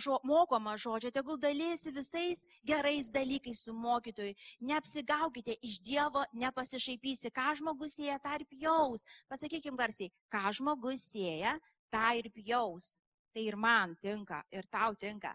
žo, 0.00 0.18
mokoma 0.24 0.76
žodžio, 0.80 1.10
tegul 1.12 1.36
dalysi 1.36 1.92
visais 1.92 2.46
gerais 2.64 3.10
dalykais 3.12 3.60
su 3.60 3.72
mokytoju. 3.72 4.34
Neapsigaukite 4.60 5.56
iš 5.60 5.80
Dievo, 5.84 6.24
nepasišaipysi, 6.32 7.28
ką 7.28 7.52
žmogus 7.60 7.98
sieja, 7.98 8.16
tą 8.18 8.32
ir 8.40 8.46
pjaus. 8.48 9.04
Pasakykime 9.28 9.76
garsiai, 9.76 10.08
ką 10.32 10.52
žmogus 10.56 11.04
sieja, 11.04 11.58
tą 11.92 12.16
ir 12.16 12.30
pjaus. 12.32 12.98
Tai 13.34 13.44
ir 13.44 13.56
man 13.56 13.92
tinka, 14.00 14.40
ir 14.48 14.64
tau 14.72 14.96
tinka. 14.96 15.34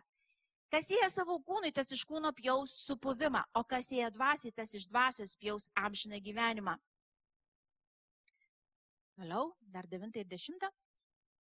Kas 0.74 0.90
sieja 0.90 1.10
savo 1.14 1.38
kūnui, 1.38 1.70
tas 1.74 1.94
iš 1.94 2.02
kūno 2.10 2.34
pjaus 2.34 2.74
supuvimą, 2.88 3.46
o 3.54 3.64
kas 3.70 3.94
sieja 3.94 4.10
dvasiai, 4.10 4.54
tas 4.54 4.74
iš 4.74 4.90
dvasios 4.90 5.38
pjaus 5.38 5.70
amžiną 5.78 6.18
gyvenimą. 6.26 6.78
Toliau, 9.14 9.54
dar 9.62 9.86
9 9.86 10.18
ir 10.18 10.26
10. 10.26 10.70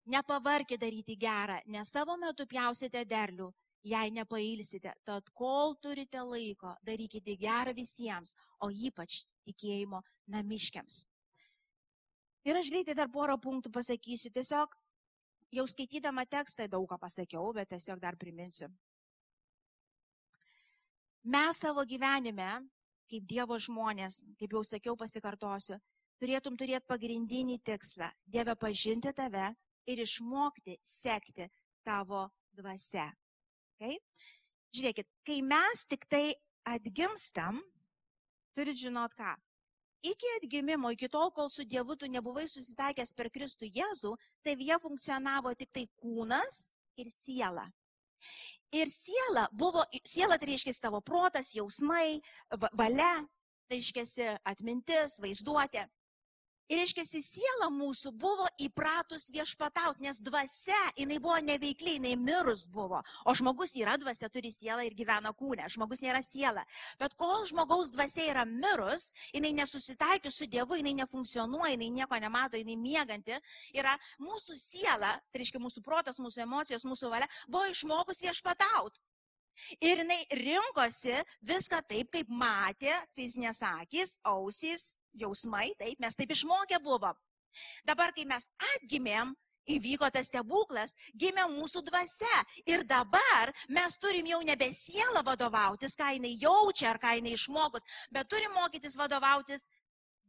Nepavarkite 0.07 0.79
daryti 0.79 1.16
gerą, 1.19 1.59
nes 1.66 1.90
savo 1.90 2.14
metu 2.16 2.47
pjausite 2.47 3.03
derlių, 3.11 3.49
jei 3.87 4.12
nepailsite. 4.14 4.92
Tad 5.05 5.33
kol 5.35 5.75
turite 5.83 6.23
laiko, 6.23 6.77
darykite 6.87 7.35
gerą 7.40 7.75
visiems, 7.75 8.37
o 8.62 8.71
ypač 8.71 9.25
tikėjimo 9.47 10.03
namiškiams. 10.31 11.03
Ir 12.47 12.59
aš 12.61 12.71
greitai 12.71 12.95
dar 12.95 13.11
porą 13.11 13.35
punktų 13.42 13.73
pasakysiu. 13.75 14.31
Tiesiog 14.31 14.79
jau 15.59 15.66
skaitydama 15.66 16.23
tekstą 16.31 16.69
daug 16.71 16.87
ką 16.87 17.01
pasakiau, 17.03 17.51
bet 17.55 17.73
tiesiog 17.75 17.99
dar 17.99 18.14
priminsiu. 18.19 18.71
Mes 21.27 21.59
savo 21.59 21.83
gyvenime, 21.83 22.62
kaip 23.11 23.27
Dievo 23.27 23.59
žmonės, 23.59 24.23
kaip 24.38 24.55
jau 24.55 24.62
sakiau, 24.62 24.95
pasikartosiu, 24.95 25.81
turėtum 26.23 26.55
turėti 26.55 26.87
pagrindinį 26.87 27.59
tikslą- 27.66 28.12
Dieve 28.35 28.55
pažinti 28.55 29.11
tave 29.12 29.51
ir 29.87 30.03
išmokti 30.03 30.79
sekti 30.85 31.49
tavo 31.87 32.27
dvasia. 32.57 33.09
Okay? 33.77 33.99
Žiūrėkit, 34.77 35.09
kai 35.27 35.40
mes 35.46 35.85
tik 35.88 36.07
tai 36.11 36.35
atgimstam, 36.66 37.61
turit 38.57 38.79
žinot 38.81 39.14
ką. 39.16 39.37
Iki 40.07 40.33
atgimimo, 40.37 40.90
iki 40.94 41.09
tol, 41.11 41.31
kol 41.35 41.49
su 41.51 41.64
Dievu 41.64 41.96
tu 41.99 42.09
nebuvai 42.11 42.44
susitaikęs 42.51 43.14
per 43.16 43.31
Kristų 43.33 43.70
Jėzų, 43.75 44.12
jie 44.46 44.77
funkcionavo 44.83 45.55
tik 45.59 45.72
tai 45.75 45.87
kūnas 45.99 46.70
ir 47.01 47.11
siela. 47.11 47.66
Ir 48.75 48.90
siela 48.90 49.46
buvo, 49.53 49.85
siela 50.05 50.38
tai 50.38 50.53
reiškia 50.53 50.75
tavo 50.83 51.01
protas, 51.01 51.55
jausmai, 51.55 52.20
valia, 52.72 53.25
tai 53.66 53.81
reiškia 53.81 54.37
atmintis, 54.44 55.18
vaizduotė. 55.22 55.87
Ir 56.66 56.81
reiškia, 56.81 57.05
siela 57.22 57.68
mūsų 57.70 58.11
buvo 58.18 58.46
įpratus 58.59 59.29
viešpatauti, 59.31 60.02
nes 60.02 60.18
dvasia, 60.18 60.79
jinai 60.98 61.20
buvo 61.22 61.37
neveikli, 61.46 61.94
jinai 62.00 62.16
mirus 62.18 62.64
buvo. 62.66 62.98
O 63.22 63.35
žmogus 63.38 63.76
yra 63.79 63.94
dvasia, 64.02 64.26
turi 64.33 64.50
sielą 64.50 64.83
ir 64.83 64.96
gyvena 64.98 65.31
kūne. 65.31 65.68
Žmogus 65.70 66.02
nėra 66.02 66.24
siela. 66.26 66.64
Bet 66.98 67.14
kol 67.14 67.46
žmogaus 67.46 67.94
dvasia 67.94 68.26
yra 68.33 68.42
mirus, 68.50 69.12
jinai 69.31 69.55
nesusitaikius 69.61 70.40
su 70.42 70.50
Dievu, 70.50 70.81
jinai 70.81 70.96
nefunkcionuoja, 71.05 71.76
jinai 71.76 71.92
nieko 72.00 72.18
nemato, 72.26 72.59
jinai 72.59 72.74
mėganti, 72.83 73.38
yra 73.79 73.94
mūsų 74.18 74.59
siela, 74.59 75.14
tai 75.31 75.44
reiškia 75.44 75.62
mūsų 75.62 75.87
protas, 75.87 76.18
mūsų 76.18 76.42
emocijos, 76.48 76.88
mūsų 76.88 77.14
valia, 77.14 77.31
buvo 77.46 77.70
išmokus 77.70 78.26
viešpatauti. 78.26 79.07
Ir 79.81 80.03
jinai 80.03 80.21
rinkosi 80.38 81.16
viską 81.47 81.81
taip, 81.88 82.11
kaip 82.12 82.29
matė 82.29 82.92
fizinės 83.16 83.62
akis, 83.64 84.16
ausys, 84.25 84.99
jausmai, 85.16 85.71
taip, 85.81 85.99
mes 86.03 86.16
taip 86.16 86.35
išmokę 86.35 86.81
buvom. 86.85 87.16
Dabar, 87.88 88.12
kai 88.12 88.27
mes 88.29 88.49
atgimėm, 88.75 89.33
įvyko 89.66 90.11
tas 90.14 90.29
stebuklas, 90.31 90.95
gimė 91.19 91.47
mūsų 91.51 91.83
dvasia. 91.88 92.42
Ir 92.69 92.85
dabar 92.87 93.53
mes 93.73 93.99
turim 94.03 94.29
jau 94.31 94.42
nebe 94.47 94.69
sielą 94.73 95.25
vadovautis, 95.27 95.97
ką 95.99 96.12
jinai 96.16 96.37
jaučia 96.42 96.92
ar 96.92 97.01
ką 97.03 97.16
jinai 97.19 97.35
išmokus, 97.37 97.87
bet 98.12 98.31
turim 98.31 98.55
mokytis 98.55 98.97
vadovautis 98.99 99.66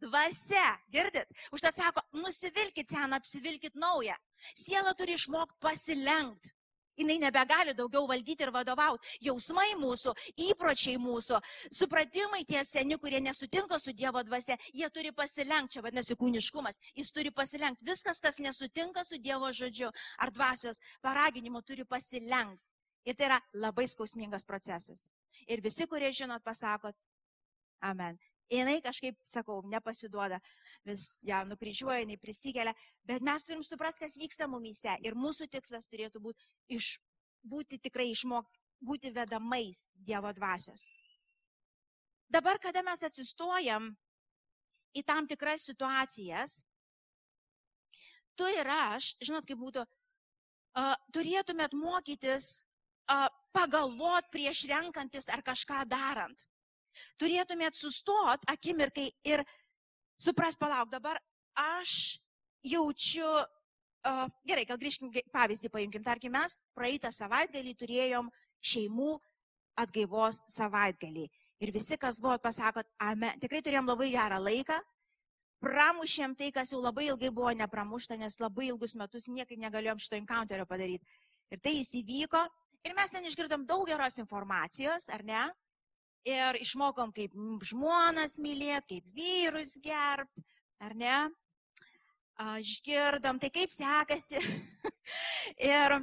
dvasia. 0.02 0.78
Girdit? 0.94 1.30
Užtat 1.52 1.78
sako, 1.78 2.04
nusivilkit 2.18 2.90
seną, 2.90 3.20
apsivilkit 3.20 3.76
naują. 3.76 4.16
Siela 4.56 4.94
turi 4.98 5.18
išmokti 5.18 5.60
pasilenkti 5.62 6.57
jinai 6.98 7.18
nebegali 7.22 7.74
daugiau 7.78 8.08
valdyti 8.10 8.46
ir 8.46 8.52
vadovauti. 8.54 9.18
Jausmai 9.28 9.70
mūsų, 9.80 10.14
įpročiai 10.48 10.98
mūsų, 11.02 11.40
supratimai 11.80 12.44
tie 12.48 12.64
seni, 12.66 12.98
kurie 13.02 13.22
nesutinka 13.24 13.80
su 13.80 13.94
Dievo 13.94 14.24
dvasia, 14.28 14.58
jie 14.74 14.90
turi 14.94 15.14
pasilenkti, 15.16 15.78
čia 15.78 15.86
vadinasi 15.86 16.18
kūniškumas, 16.20 16.82
jis 16.98 17.12
turi 17.16 17.32
pasilenkti. 17.32 17.88
Viskas, 17.88 18.22
kas 18.24 18.42
nesutinka 18.44 19.06
su 19.08 19.22
Dievo 19.22 19.52
žodžiu 19.54 19.92
ar 20.18 20.34
dvasios 20.34 20.82
paraginimu, 21.02 21.62
turi 21.62 21.86
pasilenkti. 21.86 22.64
Ir 23.08 23.16
tai 23.16 23.30
yra 23.30 23.38
labai 23.56 23.86
skausmingas 23.88 24.44
procesas. 24.44 25.08
Ir 25.48 25.62
visi, 25.64 25.88
kurie 25.88 26.12
žinot, 26.12 26.44
pasakot, 26.44 26.98
amen 27.80 28.18
jinai 28.52 28.78
kažkaip, 28.84 29.18
sakau, 29.28 29.62
nepasiduoda, 29.68 30.40
vis 30.88 31.18
ją 31.28 31.44
nukryžiuoja, 31.50 32.04
jinai 32.04 32.18
prisikelia, 32.22 32.74
bet 33.08 33.26
mes 33.26 33.44
turim 33.44 33.64
suprasti, 33.66 34.06
kas 34.06 34.18
vyksta 34.20 34.48
mumyse 34.52 34.96
ir 35.04 35.18
mūsų 35.18 35.50
tikslas 35.52 35.90
turėtų 35.92 36.22
būti, 36.24 36.48
iš, 36.78 36.98
būti 37.44 37.80
tikrai 37.84 38.10
išmokti, 38.14 38.64
būti 38.84 39.12
vedamais 39.14 39.88
Dievo 39.96 40.32
dvasios. 40.34 40.88
Dabar, 42.30 42.60
kada 42.60 42.84
mes 42.84 43.04
atsistojam 43.04 43.94
į 44.96 45.04
tam 45.08 45.28
tikras 45.28 45.64
situacijas, 45.68 46.62
tu 48.38 48.48
ir 48.52 48.68
aš, 48.68 49.16
žinot, 49.24 49.48
kaip 49.48 49.60
būtų, 49.60 49.84
uh, 49.84 50.96
turėtumėt 51.16 51.74
mokytis 51.74 52.52
uh, 53.10 53.28
pagalvot 53.56 54.28
prieš 54.32 54.68
renkantis 54.70 55.32
ar 55.32 55.42
kažką 55.42 55.84
darant 55.90 56.46
turėtumėt 57.22 57.78
sustot 57.78 58.44
akimirkai 58.52 59.10
ir 59.28 59.44
suprast, 60.20 60.60
palauk, 60.60 60.90
dabar 60.92 61.20
aš 61.58 62.18
jaučiu, 62.66 63.28
uh, 64.08 64.26
gerai, 64.48 64.66
gal 64.70 64.80
grįžkim, 64.82 65.12
pavyzdį 65.34 65.72
paimkim, 65.74 66.04
tarkim, 66.06 66.34
mes 66.36 66.60
praeitą 66.78 67.12
savaitgalį 67.14 67.76
turėjom 67.78 68.30
šeimų 68.66 69.16
atgaivos 69.78 70.42
savaitgalį. 70.52 71.28
Ir 71.62 71.74
visi, 71.74 71.98
kas 71.98 72.22
buvo, 72.22 72.38
pasakot, 72.42 72.86
amen, 73.02 73.38
tikrai 73.42 73.64
turėjom 73.66 73.90
labai 73.90 74.12
gerą 74.14 74.38
laiką, 74.42 74.78
pramušėm 75.64 76.36
tai, 76.38 76.52
kas 76.54 76.72
jau 76.74 76.82
labai 76.82 77.08
ilgai 77.10 77.32
buvo 77.34 77.54
nepramušta, 77.58 78.18
nes 78.18 78.38
labai 78.42 78.70
ilgus 78.70 78.94
metus 78.98 79.26
niekaip 79.30 79.60
negalėjom 79.62 80.02
šito 80.02 80.18
encounterio 80.20 80.68
padaryti. 80.70 81.06
Ir 81.54 81.62
tai 81.64 81.78
įsivyko 81.80 82.44
ir 82.86 82.94
mes 82.98 83.14
ten 83.14 83.26
išgirdom 83.26 83.66
daug 83.70 83.88
geros 83.90 84.20
informacijos, 84.22 85.10
ar 85.14 85.24
ne? 85.26 85.46
Ir 86.28 86.60
išmokom, 86.62 87.14
kaip 87.16 87.36
žmonas 87.70 88.38
mylėti, 88.44 89.00
kaip 89.00 89.18
vyrus 89.18 89.78
gerb, 89.84 90.30
ar 90.84 90.96
ne? 90.96 91.18
Išgirdom, 92.62 93.40
tai 93.42 93.50
kaip 93.54 93.74
sekasi. 93.74 94.42
ir 95.74 95.98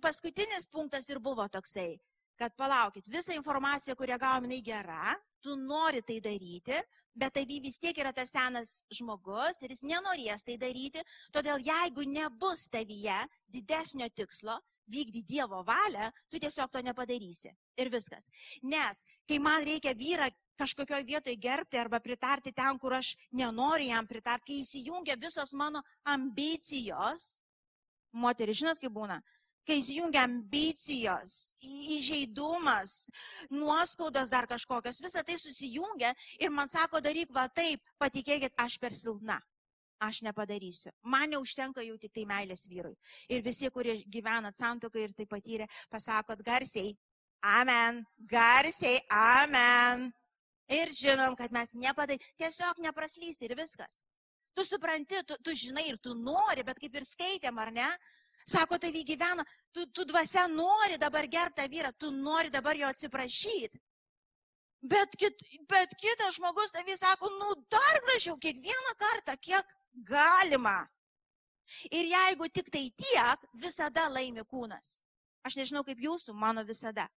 paskutinis 0.00 0.68
punktas 0.72 1.08
ir 1.10 1.20
buvo 1.20 1.44
toksai, 1.52 1.98
kad 2.40 2.54
palaukit, 2.56 3.10
visa 3.12 3.34
informacija, 3.36 3.96
kurią 3.98 4.16
gavom, 4.20 4.46
jinai 4.48 4.62
gera, 4.64 5.16
tu 5.44 5.56
nori 5.58 6.00
tai 6.06 6.20
daryti, 6.24 6.78
bet 7.18 7.34
tavy 7.34 7.58
vis 7.64 7.78
tiek 7.82 7.98
yra 7.98 8.12
tas 8.14 8.30
senas 8.30 8.78
žmogus 8.94 9.62
ir 9.62 9.74
jis 9.74 9.84
nenorės 9.86 10.46
tai 10.46 10.56
daryti, 10.60 11.02
todėl 11.34 11.60
jeigu 11.66 12.06
nebus 12.06 12.68
tavyje 12.72 13.18
didesnio 13.50 14.08
tikslo, 14.14 14.58
vykdy 14.88 15.22
Dievo 15.22 15.62
valią, 15.66 16.10
tu 16.30 16.40
tiesiog 16.40 16.70
to 16.72 16.82
nepadarysi. 16.82 17.52
Ir 17.78 17.90
viskas. 17.92 18.28
Nes 18.62 19.04
kai 19.28 19.38
man 19.38 19.64
reikia 19.64 19.94
vyrą 19.94 20.30
kažkokioje 20.58 21.06
vietoje 21.06 21.36
gerbti 21.36 21.78
arba 21.78 22.00
pritarti 22.00 22.52
ten, 22.52 22.78
kur 22.78 22.96
aš 22.98 23.14
nenoriu 23.30 23.92
jam 23.92 24.06
pritarti, 24.06 24.46
kai 24.50 24.60
įsijungia 24.64 25.18
visos 25.20 25.52
mano 25.54 25.82
ambicijos, 26.04 27.38
moteris, 28.12 28.58
žinot, 28.58 28.80
kaip 28.82 28.94
būna, 28.94 29.20
kai 29.68 29.78
įsijungia 29.82 30.24
ambicijos, 30.24 31.36
įžeidumas, 31.98 32.96
nuoskaudos 33.52 34.32
dar 34.32 34.48
kažkokios, 34.50 35.02
visa 35.04 35.22
tai 35.22 35.36
susijungia 35.38 36.14
ir 36.40 36.50
man 36.50 36.72
sako, 36.72 37.02
daryk 37.04 37.30
va 37.36 37.46
taip, 37.52 37.84
patikėkit, 38.00 38.56
aš 38.58 38.78
per 38.80 38.96
silpna. 38.96 39.38
Aš 39.98 40.20
nepadarysiu. 40.22 40.92
Man 41.02 41.32
neužtenka 41.34 41.82
jau 41.82 41.96
tik 41.98 42.12
tai 42.14 42.24
meilės 42.28 42.68
vyrui. 42.70 42.94
Ir 43.28 43.42
visi, 43.42 43.70
kurie 43.74 43.96
gyvena 44.06 44.52
santokai 44.54 45.08
ir 45.08 45.14
tai 45.18 45.26
patyrė, 45.26 45.66
pasakot 45.90 46.42
garsiai, 46.46 46.92
amen, 47.42 48.04
garsiai, 48.30 49.00
amen. 49.10 50.12
Ir 50.70 50.92
žinom, 50.94 51.34
kad 51.34 51.50
mes 51.50 51.72
nepadarysim, 51.74 52.36
tiesiog 52.38 52.78
nepraslys 52.84 53.42
ir 53.42 53.56
viskas. 53.58 54.02
Tu 54.54 54.62
supranti, 54.68 55.18
tu, 55.26 55.34
tu 55.42 55.54
žinai 55.56 55.88
ir 55.88 55.98
tu 55.98 56.14
nori, 56.14 56.62
bet 56.66 56.78
kaip 56.78 56.94
ir 56.94 57.06
skaitėm, 57.08 57.58
ar 57.58 57.72
ne, 57.74 57.90
Sako, 58.48 58.78
tavy 58.80 59.02
gyvena, 59.04 59.44
tu, 59.76 59.84
tu 59.92 60.06
dvasia 60.08 60.46
nori 60.48 60.96
dabar 60.96 61.26
gerbti 61.28 61.60
tą 61.60 61.68
vyrą, 61.68 61.90
tu 62.00 62.10
nori 62.10 62.48
dabar 62.48 62.78
jo 62.80 62.88
atsiprašyti. 62.88 63.80
Bet, 64.80 65.16
kit, 65.20 65.42
bet 65.68 65.92
kitas 65.98 66.38
žmogus 66.38 66.72
tavy 66.72 66.96
sako, 66.96 67.28
nu 67.34 67.50
dar 67.68 67.98
gražiau, 68.06 68.38
kiekvieną 68.40 68.94
kartą, 68.96 69.34
kiek 69.42 69.74
galima. 69.92 70.88
Ir 71.92 72.08
jeigu 72.08 72.48
tik 72.48 72.70
tai 72.72 72.88
tiek, 72.96 73.44
visada 73.54 74.08
laimi 74.08 74.44
kūnas. 74.48 75.02
Aš 75.44 75.58
nežinau 75.60 75.84
kaip 75.84 76.00
jūsų, 76.00 76.34
mano 76.34 76.64
visada. 76.64 77.08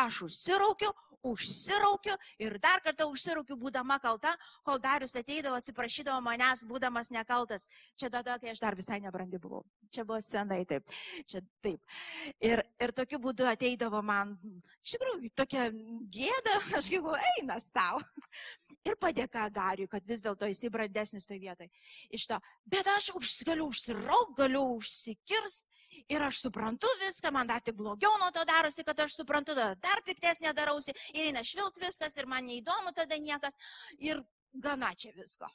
Aš 0.00 0.22
užsiraukiu, 0.26 0.90
užsiraukiu 1.26 2.14
ir 2.40 2.56
dar 2.62 2.80
kartą 2.84 3.06
užsiraukiu, 3.10 3.56
būdama 3.60 3.98
kalta, 4.02 4.32
kol 4.66 4.80
Darius 4.82 5.14
ateidavo, 5.18 5.58
atsiprašydavo 5.60 6.20
manęs, 6.24 6.64
būdamas 6.68 7.10
nekaltas. 7.12 7.66
Čia 8.00 8.10
tada, 8.12 8.38
kai 8.40 8.52
aš 8.54 8.62
dar 8.62 8.76
visai 8.78 9.00
nebrandi 9.04 9.40
buvau. 9.42 9.64
Čia 9.92 10.04
buvo 10.08 10.20
senai 10.24 10.62
taip. 10.68 10.86
Čia 11.28 11.42
taip. 11.64 11.80
Ir, 12.40 12.62
ir 12.80 12.94
tokiu 12.96 13.20
būdu 13.22 13.48
ateidavo 13.50 14.02
man, 14.06 14.36
iš 14.84 14.96
tikrųjų, 14.96 15.32
tokia 15.36 15.68
gėda, 16.14 16.56
aš 16.78 16.90
galvoju, 16.94 17.20
eina 17.36 17.60
savo. 17.64 18.04
Ir 18.88 18.96
padėka 18.96 19.44
Dariui, 19.52 19.90
kad 19.92 20.06
vis 20.08 20.22
dėlto 20.24 20.48
jisai 20.48 20.70
brandesnis 20.72 21.28
toje 21.28 21.42
vietoje. 21.42 21.68
Iš 22.16 22.30
to. 22.30 22.38
Bet 22.64 22.88
aš 22.88 23.10
už, 23.18 23.34
galiu 23.44 23.66
užsirauk, 23.68 24.32
galiu 24.38 24.62
užsikirst 24.78 25.68
ir 26.08 26.22
aš 26.22 26.40
suprantu 26.44 26.88
viską, 27.02 27.32
man 27.34 27.48
dar 27.50 27.62
tik 27.64 27.76
blogiau 27.78 28.12
nuo 28.20 28.30
to 28.34 28.44
darosi, 28.48 28.84
kad 28.86 29.00
aš 29.00 29.18
suprantu, 29.20 29.54
dar 29.56 30.02
piktesnė 30.06 30.52
darausi 30.56 30.94
ir 31.14 31.30
eina 31.30 31.44
švilt 31.44 31.80
viskas 31.82 32.16
ir 32.16 32.28
man 32.30 32.46
neįdomu 32.46 32.94
tada 32.96 33.18
niekas 33.18 33.58
ir 33.98 34.22
gana 34.52 34.94
čia 34.94 35.12
visko. 35.16 35.48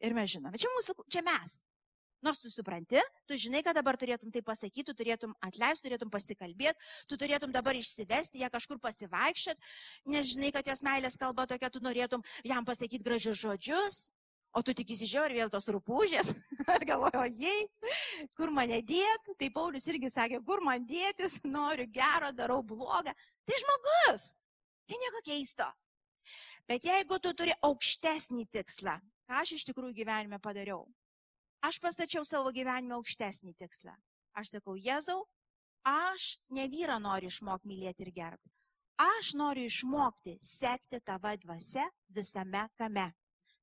Ir 0.00 0.16
mes 0.16 0.30
žinome, 0.32 0.58
čia 0.58 0.70
mūsų, 0.76 0.96
čia 1.12 1.22
mes. 1.26 1.60
Nors 2.20 2.40
tu 2.40 2.50
supranti, 2.52 3.00
tu 3.24 3.36
žinai, 3.40 3.62
kad 3.64 3.76
dabar 3.76 3.96
turėtum 3.96 4.28
tai 4.32 4.42
pasakyti, 4.44 4.84
tu 4.90 4.94
turėtum 4.96 5.32
atleisti, 5.40 5.86
turėtum 5.86 6.10
pasikalbėti, 6.12 6.76
tu 7.08 7.16
turėtum 7.16 7.52
dabar 7.52 7.78
išsivesti, 7.78 8.42
ją 8.42 8.50
kažkur 8.52 8.76
pasivaikščiot, 8.82 9.56
nes 10.12 10.28
žinai, 10.28 10.52
kad 10.52 10.68
jos 10.68 10.84
meilės 10.84 11.16
kalba 11.20 11.48
tokia, 11.48 11.72
tu 11.72 11.80
norėtum 11.80 12.24
jam 12.44 12.68
pasakyti 12.68 13.06
gražius 13.06 13.40
žodžius, 13.40 14.02
O 14.50 14.62
tu 14.66 14.74
tik 14.74 14.88
įsižiūrė 14.96 15.36
vėl 15.38 15.50
tos 15.52 15.68
rūpūžės. 15.70 16.32
Ar 16.74 16.84
galvoju, 16.84 17.24
jei, 17.40 17.66
kur 18.36 18.52
mane 18.54 18.80
dėti. 18.86 19.34
Tai 19.38 19.50
Paulius 19.54 19.86
irgi 19.90 20.10
sakė, 20.12 20.40
kur 20.44 20.62
man 20.64 20.84
dėtis, 20.86 21.38
noriu 21.56 21.86
gero, 21.92 22.32
darau 22.36 22.60
blogą. 22.62 23.14
Tai 23.48 23.60
žmogus. 23.64 24.30
Tai 24.88 24.98
nieko 25.00 25.22
keisto. 25.26 25.68
Bet 26.68 26.84
jeigu 26.86 27.18
tu 27.22 27.32
turi 27.34 27.54
aukštesnį 27.66 28.46
tikslą, 28.54 28.98
ką 29.26 29.42
aš 29.42 29.56
iš 29.56 29.66
tikrųjų 29.70 29.96
gyvenime 30.02 30.38
padariau? 30.42 30.84
Aš 31.66 31.80
pastačiau 31.82 32.24
savo 32.24 32.52
gyvenime 32.54 32.94
aukštesnį 32.96 33.56
tikslą. 33.58 33.94
Aš 34.38 34.54
sakau, 34.54 34.76
Jėzau, 34.78 35.24
aš 35.84 36.36
ne 36.54 36.68
vyrą 36.70 37.00
noriu 37.02 37.28
išmokti 37.32 37.68
mylėti 37.68 38.06
ir 38.06 38.12
gerbti. 38.14 38.52
Aš 39.00 39.32
noriu 39.34 39.64
išmokti 39.66 40.36
sekti 40.44 41.00
tavo 41.00 41.32
dvasia 41.42 41.88
visame 42.12 42.66
kame. 42.76 43.08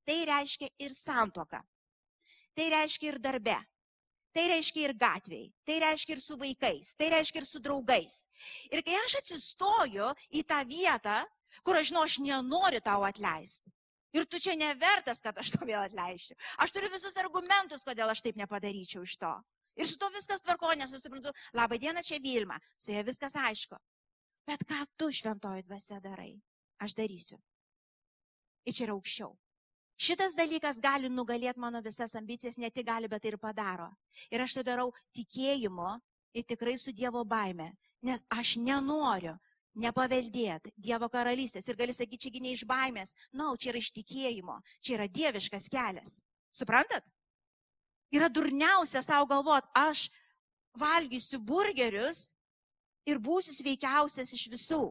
Tai 0.07 0.17
reiškia 0.25 0.69
ir 0.81 0.95
santoka. 0.97 1.62
Tai 2.58 2.70
reiškia 2.74 3.13
ir 3.13 3.20
darbe. 3.22 3.58
Tai 4.34 4.46
reiškia 4.52 4.89
ir 4.89 4.93
gatviai. 4.98 5.48
Tai 5.65 5.80
reiškia 5.86 6.15
ir 6.17 6.22
su 6.22 6.38
vaikais. 6.38 6.93
Tai 6.98 7.10
reiškia 7.13 7.41
ir 7.41 7.48
su 7.50 7.62
draugais. 7.62 8.24
Ir 8.74 8.84
kai 8.86 8.98
aš 9.06 9.20
atsistoju 9.22 10.12
į 10.34 10.43
tą 10.50 10.63
vietą, 10.70 11.20
kur 11.65 11.78
aš 11.78 11.91
žinau, 11.91 12.06
aš 12.06 12.17
nenoriu 12.26 12.82
tau 12.86 13.06
atleisti. 13.08 13.72
Ir 14.17 14.26
tu 14.26 14.39
čia 14.41 14.56
nevertas, 14.58 15.22
kad 15.22 15.38
aš 15.38 15.52
to 15.54 15.65
vėl 15.67 15.84
atleisčiau. 15.84 16.38
Aš 16.63 16.74
turiu 16.74 16.89
visus 16.93 17.17
argumentus, 17.22 17.86
kodėl 17.86 18.10
aš 18.10 18.24
taip 18.26 18.38
nepadaryčiau 18.39 19.06
iš 19.06 19.17
to. 19.22 19.34
Ir 19.78 19.86
su 19.86 19.98
to 20.02 20.10
viskas 20.13 20.41
tvarko, 20.41 20.72
nes 20.74 20.93
aš 20.93 21.04
suprantu, 21.06 21.34
labą 21.54 21.78
dieną 21.78 22.02
čia 22.06 22.17
Vilma, 22.24 22.58
su 22.78 22.96
ja 22.96 23.04
viskas 23.06 23.36
aišku. 23.38 23.78
Bet 24.48 24.63
ką 24.65 24.80
tu 24.98 25.12
šventoji 25.13 25.67
dvasia 25.67 26.00
darai? 26.02 26.34
Aš 26.82 26.96
darysiu. 26.98 27.38
Ir 28.65 28.74
čia 28.74 28.88
yra 28.88 28.96
aukščiau. 28.96 29.36
Šitas 29.97 30.36
dalykas 30.38 30.77
gali 30.77 31.10
nugalėti 31.10 31.60
mano 31.60 31.81
visas 31.81 32.13
ambicijas, 32.15 32.60
ne 32.62 32.69
tik 32.69 32.86
gali, 32.86 33.10
bet 33.10 33.25
ir 33.25 33.39
padaro. 33.41 33.89
Ir 34.29 34.43
aš 34.43 34.60
tai 34.60 34.63
darau 34.67 34.91
tikėjimu 35.17 35.95
ir 36.38 36.45
tikrai 36.45 36.77
su 36.77 36.93
Dievo 36.93 37.23
baime, 37.25 37.71
nes 38.05 38.21
aš 38.29 38.55
nenoriu 38.62 39.33
nepaveldėti 39.77 40.73
Dievo 40.77 41.10
karalystės. 41.10 41.65
Ir 41.65 41.79
gali 41.79 41.95
sakyti, 41.97 42.27
čiagi 42.27 42.43
ne 42.45 42.53
iš 42.53 42.65
baimės, 42.69 43.15
na, 43.31 43.47
no, 43.47 43.55
čia 43.57 43.71
yra 43.73 43.81
iš 43.81 43.89
tikėjimo, 43.97 44.60
čia 44.86 44.99
yra 44.99 45.10
dieviškas 45.10 45.69
kelias. 45.73 46.21
Suprantat? 46.53 47.05
Yra 48.13 48.29
durniausia 48.29 49.01
savo 49.03 49.25
galvot, 49.29 49.65
aš 49.75 50.07
valgysiu 50.77 51.41
burgerius 51.41 52.29
ir 53.10 53.17
būsiu 53.17 53.55
sveikiausias 53.55 54.29
iš 54.33 54.45
visų. 54.53 54.83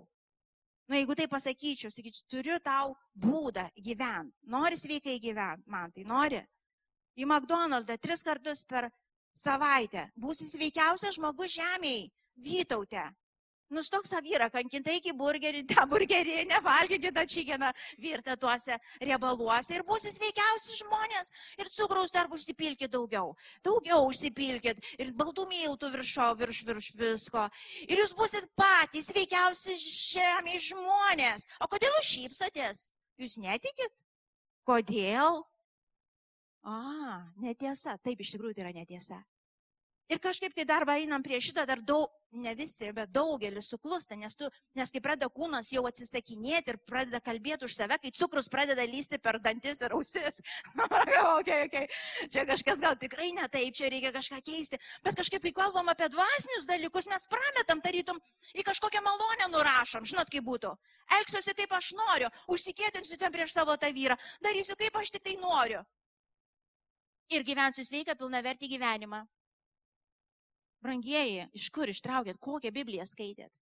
Nu, 0.87 0.95
jeigu 0.95 1.17
tai 1.19 1.27
pasakyčiau, 1.27 1.91
sakyčiau, 1.91 2.27
turiu 2.31 2.59
tau 2.63 2.95
būdą 3.19 3.67
gyventi. 3.83 4.35
Nori 4.47 4.79
sveikai 4.79 5.19
gyventi, 5.23 5.67
man 5.67 5.91
tai 5.93 6.05
nori. 6.07 6.43
Į 7.17 7.27
McDonald'ą 7.27 7.97
tris 7.99 8.23
kartus 8.23 8.63
per 8.65 8.91
savaitę. 9.35 10.11
Būsi 10.15 10.47
sveikiausias 10.51 11.17
žmogus 11.19 11.57
žemėje, 11.57 12.11
Vytautė. 12.37 13.03
Nustok 13.71 14.07
savo 14.07 14.23
vyrą, 14.23 14.47
kankintai 14.55 15.01
iki 15.01 15.11
burgerį, 15.17 15.65
tą 15.73 15.87
burgerį, 15.91 16.37
nevalgykite 16.53 17.25
čikeną 17.33 17.73
virtą 17.99 18.37
tuose 18.39 18.79
riebaluose 19.03 19.75
ir 19.75 19.83
būsi 19.89 20.13
sveikiausi 20.15 20.79
žmonės 20.83 21.33
ir 21.59 21.71
cukraus 21.75 22.15
dar 22.15 22.31
užsipilkit 22.31 22.93
daugiau. 22.93 23.35
Daugiau 23.67 24.07
užsipilkit 24.07 24.79
ir 25.03 25.13
baltų 25.19 25.49
miltų 25.51 25.91
viršo, 25.97 26.31
virš, 26.39 26.63
virš 26.71 26.93
visko. 27.01 27.49
Ir 27.89 28.05
jūs 28.05 28.15
busit 28.15 28.47
patys 28.55 29.11
sveikiausi 29.11 29.75
žemė 29.83 30.61
žmonės. 30.71 31.49
O 31.59 31.67
kodėl 31.71 31.91
jūs 31.99 32.13
šypsotės? 32.15 32.89
Jūs 33.19 33.39
netikit? 33.43 33.91
Kodėl? 34.67 35.43
A, 36.67 36.79
netiesa. 37.43 37.99
Taip, 38.03 38.23
iš 38.23 38.35
tikrųjų 38.35 38.59
tai 38.59 38.69
yra 38.69 38.77
netiesa. 38.79 39.25
Ir 40.07 40.21
kažkaip, 40.23 40.53
kai 40.55 40.63
darbą 40.63 40.95
einam 41.01 41.23
prie 41.23 41.41
šito, 41.43 41.65
dar 41.67 41.81
daug, 41.83 42.13
ne 42.31 42.53
visi, 42.55 42.87
bet 42.95 43.11
daugelis 43.11 43.67
suklūsta, 43.73 44.15
nes, 44.19 44.37
tu, 44.39 44.47
nes 44.79 44.93
kai 44.93 45.01
pradeda 45.03 45.27
kūnas 45.35 45.73
jau 45.73 45.83
atsisakinėti 45.89 46.73
ir 46.73 46.79
pradeda 46.87 47.19
kalbėti 47.25 47.67
už 47.67 47.75
save, 47.75 47.99
kai 48.03 48.13
cukrus 48.15 48.47
pradeda 48.53 48.85
lysti 48.87 49.19
per 49.19 49.41
dantis 49.43 49.83
ir 49.83 49.97
ausis. 49.97 50.39
okay, 51.39 51.67
okay. 51.67 51.91
Čia 52.31 52.47
kažkas 52.47 52.83
gal 52.85 52.95
tikrai 53.01 53.33
ne 53.35 53.49
taip, 53.51 53.75
čia 53.75 53.91
reikia 53.91 54.15
kažką 54.15 54.41
keisti. 54.47 54.79
Bet 55.03 55.19
kažkaip, 55.19 55.43
kai 55.49 55.55
kalbam 55.57 55.91
apie 55.91 56.11
dvasinius 56.13 56.71
dalykus, 56.71 57.11
mes 57.11 57.27
prametam, 57.33 57.83
tarytum, 57.83 58.23
į 58.55 58.67
kažkokią 58.71 59.03
malonę 59.03 59.51
nurašom. 59.51 60.07
Žinot, 60.07 60.31
kaip 60.31 60.47
būtų. 60.47 60.75
Elgsiuosi 61.19 61.55
kaip 61.59 61.75
aš 61.75 61.93
noriu, 61.99 62.31
užsikėtinsiu 62.51 63.19
ten 63.19 63.35
prieš 63.35 63.59
savo 63.59 63.75
tą 63.79 63.91
vyrą, 63.95 64.15
darysiu 64.43 64.79
kaip 64.79 65.03
aš 65.03 65.15
tik 65.15 65.27
tai 65.27 65.39
noriu. 65.43 65.83
Ir 67.35 67.43
gyvensiu 67.43 67.83
sveiką, 67.83 68.15
pilna 68.15 68.39
vertį 68.43 68.71
gyvenimą. 68.77 69.25
Brangieji, 70.85 71.47
iš 71.57 71.71
kur 71.75 71.91
ištraukėt, 71.91 72.39
kokią 72.43 72.73
Bibliją 72.75 73.07
skaitėt? 73.09 73.53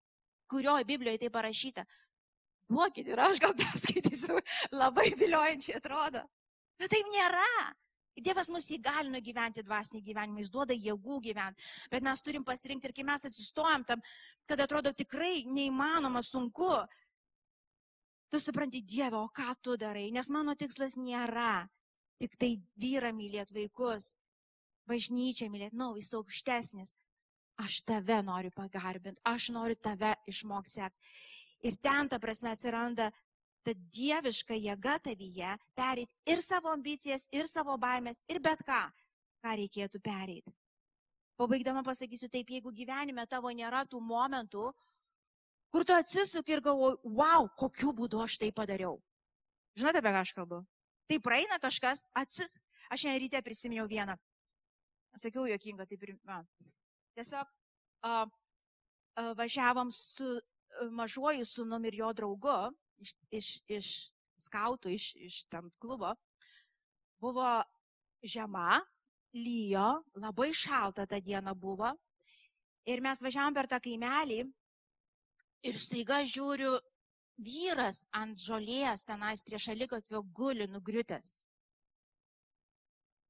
Kurioje 0.51 0.87
Biblijoje 0.89 1.23
tai 1.23 1.31
parašyta? 1.33 1.85
Duokit 2.71 3.09
ir 3.09 3.21
aš 3.21 3.41
gal 3.45 3.55
perskaitysiu, 3.61 4.41
labai 4.73 5.11
viliojančiai 5.19 5.79
atrodo. 5.81 6.25
Bet 6.81 6.93
taip 6.95 7.11
nėra. 7.13 7.49
Dievas 8.15 8.47
mus 8.55 8.69
įgalino 8.71 9.19
gyventi 9.19 9.65
dvasinį 9.67 10.01
gyvenimą, 10.07 10.39
jis 10.39 10.51
duoda 10.55 10.75
jėgų 10.75 11.17
gyventi, 11.25 11.65
bet 11.91 12.05
mes 12.07 12.21
turim 12.23 12.45
pasirinkti 12.47 12.87
ir 12.87 12.95
kai 12.95 13.07
mes 13.09 13.27
atsistojam 13.27 13.83
tam, 13.89 14.05
kad 14.47 14.61
atrodo 14.63 14.93
tikrai 14.95 15.43
neįmanoma, 15.51 16.23
sunku, 16.23 16.69
tu 18.31 18.39
supranti 18.39 18.85
Dievą, 18.87 19.25
o 19.27 19.33
ką 19.35 19.57
tu 19.59 19.75
darai, 19.79 20.13
nes 20.15 20.31
mano 20.31 20.55
tikslas 20.55 20.95
nėra 20.95 21.65
tik 22.23 22.39
tai 22.39 22.53
vyrą 22.79 23.11
mylėti 23.15 23.57
vaikus, 23.57 24.13
bažnyčią 24.87 25.51
mylėti, 25.51 25.75
na, 25.75 25.89
no, 25.89 25.99
jis 25.99 26.13
aukštesnis. 26.15 26.95
Aš 27.63 27.83
tave 27.87 28.19
noriu 28.27 28.51
pagarbinti, 28.51 29.21
aš 29.25 29.53
noriu 29.55 29.77
tave 29.79 30.15
išmokti 30.27 30.75
sekti. 30.75 31.15
Ir 31.65 31.77
ten, 31.79 32.09
ta 32.11 32.19
prasme, 32.19 32.51
atsiranda 32.51 33.13
ta 33.65 33.73
dieviška 33.73 34.57
jėga 34.59 34.99
tavyje 35.07 35.55
perėti 35.79 36.33
ir 36.35 36.43
savo 36.45 36.73
ambicijas, 36.75 37.29
ir 37.33 37.49
savo 37.49 37.77
baimės, 37.81 38.21
ir 38.29 38.41
bet 38.45 38.61
ką, 38.67 38.81
ką 39.45 39.55
reikėtų 39.63 40.03
pereiti. 40.05 40.53
Pabaigdama 41.41 41.83
pasakysiu 41.87 42.29
taip, 42.31 42.51
jeigu 42.51 42.71
gyvenime 42.75 43.25
tavo 43.27 43.51
nėra 43.51 43.83
tų 43.91 44.03
momentų, 44.05 44.69
kur 45.75 45.87
tu 45.87 45.97
atsisuk 45.97 46.51
ir 46.53 46.63
galvoji, 46.63 47.01
wow, 47.17 47.49
kokiu 47.59 47.95
būdu 47.97 48.21
aš 48.23 48.39
tai 48.43 48.53
padariau. 48.55 49.01
Žinote, 49.75 49.99
apie 49.99 50.13
ką 50.15 50.21
aš 50.21 50.35
kalbu? 50.37 50.61
Tai 51.11 51.19
praeina 51.21 51.59
kažkas, 51.61 52.05
atsis. 52.15 52.59
Aš 52.93 53.03
šiandien 53.03 53.25
ryte 53.25 53.41
prisiminiau 53.43 53.89
vieną. 53.91 54.15
Sakiau, 55.19 55.49
jokinga, 55.49 55.87
taip 55.89 56.03
ir. 56.05 56.15
Na. 56.29 56.43
Tiesiog 57.15 57.47
uh, 57.47 58.25
uh, 58.27 59.31
važiavom 59.39 59.93
su 59.93 60.27
uh, 60.35 60.91
mažuoju 60.91 61.47
sunum 61.47 61.85
ir 61.85 61.95
jo 62.03 62.13
draugu 62.13 62.57
iš, 62.99 63.15
iš, 63.31 63.51
iš 63.69 63.91
skautų, 64.47 64.95
iš, 64.95 65.13
iš 65.17 65.45
tam 65.53 65.71
klubo. 65.79 66.15
Buvo 67.23 67.63
žiema, 68.25 68.81
lyjo, 69.35 70.03
labai 70.19 70.53
šalta 70.55 71.07
tą 71.07 71.21
dieną 71.23 71.55
buvo. 71.55 71.93
Ir 72.87 73.01
mes 73.01 73.23
važiavom 73.25 73.55
per 73.57 73.69
tą 73.71 73.81
kaimelį 73.81 74.43
ir 75.65 75.79
staiga 75.81 76.21
žiūriu, 76.29 76.75
vyras 77.41 78.05
ant 78.15 78.39
žolės 78.39 79.07
tenais 79.09 79.43
prie 79.43 79.59
šalikotvio 79.59 80.23
guli 80.37 80.69
nugriutęs. 80.71 81.45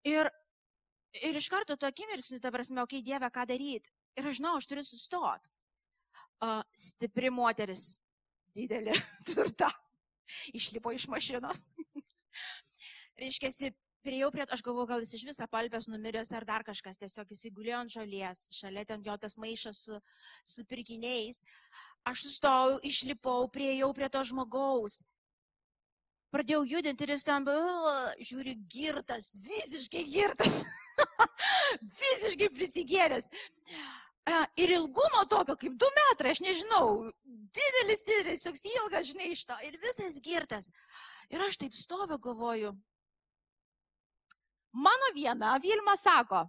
Ir, 0.04 0.28
ir 1.22 1.38
iš 1.38 1.48
karto 1.52 1.76
to 1.76 1.88
akimirksniu, 1.90 2.40
ta 2.42 2.52
prasme, 2.54 2.82
okei, 2.82 3.00
okay, 3.00 3.06
Dieve, 3.06 3.30
ką 3.30 3.46
daryti? 3.50 3.92
Ir 4.18 4.30
aš 4.30 4.40
žinau, 4.40 4.56
aš 4.58 4.68
turiu 4.70 4.84
sustoti. 4.86 5.50
Uh, 6.42 6.60
stipri 6.76 7.30
moteris, 7.30 7.98
didelė, 8.56 8.94
tvirta, 9.28 9.70
išlipo 10.52 10.92
iš 10.94 11.06
mašinos. 11.12 11.68
Reiškia, 13.20 13.72
Priejau 14.04 14.28
prie, 14.28 14.44
aš 14.52 14.60
galvoju, 14.60 14.84
gal 14.90 15.00
jis 15.00 15.14
iš 15.16 15.22
viso 15.30 15.46
palpės 15.48 15.86
numiręs 15.88 16.28
ar 16.36 16.44
dar 16.44 16.60
kažkas, 16.66 16.98
tiesiog 17.00 17.30
jis 17.32 17.46
įgulėjo 17.48 17.78
ant 17.78 17.92
žolės, 17.94 18.42
šalia 18.52 18.82
ten 18.84 19.00
jo 19.06 19.14
tas 19.16 19.38
maišas 19.40 19.80
su, 19.86 20.00
su 20.44 20.64
pirkiniais. 20.68 21.40
Aš 22.04 22.26
sustojau, 22.26 22.82
išlipau, 22.84 23.48
prieėjau 23.48 23.88
prie 23.96 24.10
to 24.12 24.20
žmogaus. 24.28 24.98
Pradėjau 26.36 26.66
judinti 26.68 27.06
ir 27.06 27.14
jis 27.14 27.24
ten, 27.24 27.48
žiūri, 28.28 28.58
girtas, 28.76 29.32
visiškai 29.40 30.04
girtas. 30.12 30.60
visiškai 32.00 32.48
prisigėręs. 32.54 33.28
Ir 34.56 34.72
ilgumo 34.72 35.24
tokio 35.28 35.56
kaip 35.60 35.74
du 35.80 35.88
metrai, 35.98 36.32
aš 36.32 36.40
nežinau, 36.40 37.10
didelis, 37.56 38.04
didelis, 38.08 38.44
toks 38.46 38.64
ilgas, 38.70 39.10
žinai, 39.10 39.30
iš 39.34 39.44
to. 39.48 39.56
Ir 39.68 39.76
visas 39.82 40.16
girtas. 40.24 40.70
Ir 41.32 41.44
aš 41.44 41.58
taip 41.60 41.76
stoviu, 41.76 42.18
galvoju. 42.18 42.72
Mano 44.74 45.10
viena 45.14 45.54
Vilma 45.62 45.94
sako, 46.00 46.46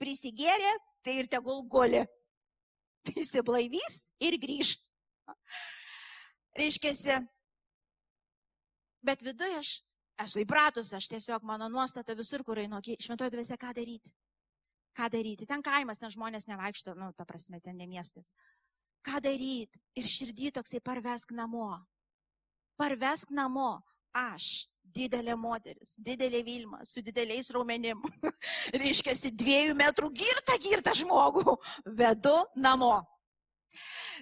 prisigėrė, 0.00 0.72
tai 1.04 1.18
ir 1.20 1.28
tegul 1.30 1.62
guli. 1.70 2.06
Tai 3.06 3.14
įsiblaivys 3.22 4.00
ir 4.24 4.38
grįž. 4.40 4.72
Reiškia, 6.58 7.20
bet 9.04 9.22
viduje 9.22 9.60
aš 9.60 9.76
esu 10.24 10.42
įpratus, 10.42 10.92
aš 10.96 11.08
tiesiog 11.12 11.44
mano 11.46 11.68
nuostata 11.72 12.16
visur, 12.18 12.44
kur 12.46 12.60
einu, 12.62 12.80
šventoje 13.00 13.32
dvasia, 13.34 13.58
ką 13.60 13.74
daryti. 13.76 14.14
Ką 14.98 15.10
daryti? 15.12 15.46
Ten 15.46 15.62
kaimas, 15.62 16.00
ten 16.00 16.10
žmonės 16.10 16.48
nevaikšto, 16.50 16.96
nu, 16.98 17.12
ta 17.14 17.26
prasme, 17.28 17.60
ten 17.62 17.78
ne 17.78 17.86
miestas. 17.86 18.32
Ką 19.06 19.20
daryti? 19.22 19.78
Ir 19.98 20.08
širdį 20.10 20.52
toksai 20.58 20.80
parvesk 20.82 21.34
namo. 21.36 21.70
Parvesk 22.78 23.30
namo. 23.34 23.78
Aš, 24.18 24.66
didelė 24.82 25.36
moteris, 25.38 25.94
didelė 26.02 26.40
Vilma, 26.46 26.80
su 26.88 27.02
dideliais 27.04 27.50
raumenim. 27.54 28.00
Reiškia, 28.82 29.14
dviejų 29.30 29.76
metrų 29.78 30.10
girtą, 30.16 30.56
girtą 30.62 30.94
žmogų 30.96 31.58
vedu 31.98 32.34
namo. 32.56 32.96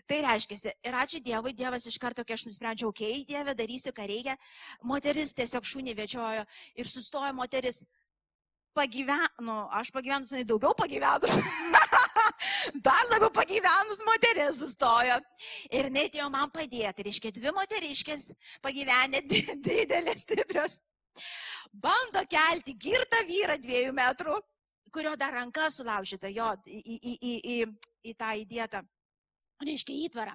Tai 0.06 0.18
reiškia, 0.26 0.72
ir 0.86 0.96
ačiū 1.02 1.20
Dievui, 1.24 1.54
Dievas 1.56 1.86
iš 1.88 1.98
karto, 2.02 2.24
kai 2.26 2.36
aš 2.36 2.46
nusprendžiau, 2.48 2.90
okei, 2.92 3.22
okay, 3.22 3.28
Dieve, 3.28 3.54
darysiu, 3.58 3.92
ką 3.96 4.08
reikia, 4.10 4.36
moteris 4.84 5.34
tiesiog 5.36 5.66
šūnį 5.66 5.96
večiojo 5.98 6.44
ir 6.76 6.90
sustojo 6.90 7.32
moteris. 7.36 7.84
Pagyvenu, 8.76 9.54
aš 9.72 9.88
pagyvenus, 9.88 10.28
man 10.28 10.44
daugiau 10.44 10.74
pagyvenus. 10.76 11.32
Dar 12.86 13.06
labiau 13.08 13.30
pagyvenus 13.32 14.02
moteris 14.04 14.58
sustojo. 14.60 15.16
Ir 15.72 15.88
netėjo 15.94 16.26
man 16.32 16.52
padėti. 16.52 17.06
Reiškia, 17.06 17.32
dvi 17.38 17.54
moteriškės 17.56 18.28
pagyvenę, 18.64 19.22
didelės, 19.64 20.26
stiprios. 20.26 20.82
Bando 21.72 22.22
kelti 22.28 22.76
girtą 22.76 23.22
vyrą 23.28 23.56
dviejų 23.62 23.94
metrų, 23.96 24.36
kurio 24.92 25.14
dar 25.16 25.34
ranka 25.36 25.70
sulaužyta 25.72 26.30
jo 26.32 26.52
į, 26.66 26.78
į, 26.80 26.96
į, 26.96 27.34
į, 27.54 27.56
į, 28.10 28.14
tą 28.16 28.32
įdėtą 28.42 28.82
reiškia 29.64 29.96
įtvarą. 30.06 30.34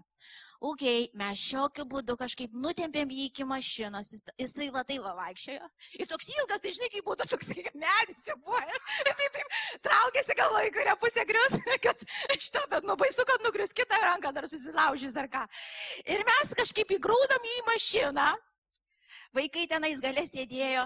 Ok, 0.61 0.83
mes 1.17 1.41
šiokiu 1.41 1.87
būdu 1.89 2.13
kažkaip 2.19 2.51
nutempėm 2.53 3.09
jį 3.09 3.23
iki 3.31 3.45
mašinos, 3.49 4.11
jis, 4.13 4.21
jisai 4.37 4.67
va 4.73 4.83
tai 4.85 4.99
va 5.01 5.15
vaikščiojo. 5.17 5.69
Ir 5.97 6.09
toks 6.11 6.29
ilgas, 6.35 6.61
tai 6.61 6.73
žinai, 6.75 6.89
kaip 6.93 7.07
būtų 7.07 7.25
toks 7.31 7.49
medis 7.81 8.27
jau 8.29 8.35
buvo. 8.37 8.61
Ir 8.61 9.09
tai 9.17 9.29
taip 9.37 9.57
traukėsi 9.87 10.37
galvoje, 10.37 10.69
į 10.69 10.75
kurią 10.75 10.95
pusę 11.01 11.25
grius, 11.25 11.57
kad 11.87 12.05
šitą, 12.37 12.67
bet 12.75 12.85
nu 12.85 12.93
baisu, 13.01 13.25
kad 13.25 13.41
nugrius 13.41 13.73
kitą 13.73 13.97
ranką 14.05 14.33
dar 14.37 14.45
susilaužys 14.51 15.17
ar 15.17 15.31
ką. 15.33 15.41
Ir 16.05 16.21
mes 16.29 16.53
kažkaip 16.61 16.93
įgrūdam 16.99 17.49
jį 17.49 17.57
į 17.57 17.67
mašiną. 17.71 18.29
Vaikai 19.33 19.65
tenais 19.71 19.97
galės 20.03 20.35
sėdėjo. 20.35 20.85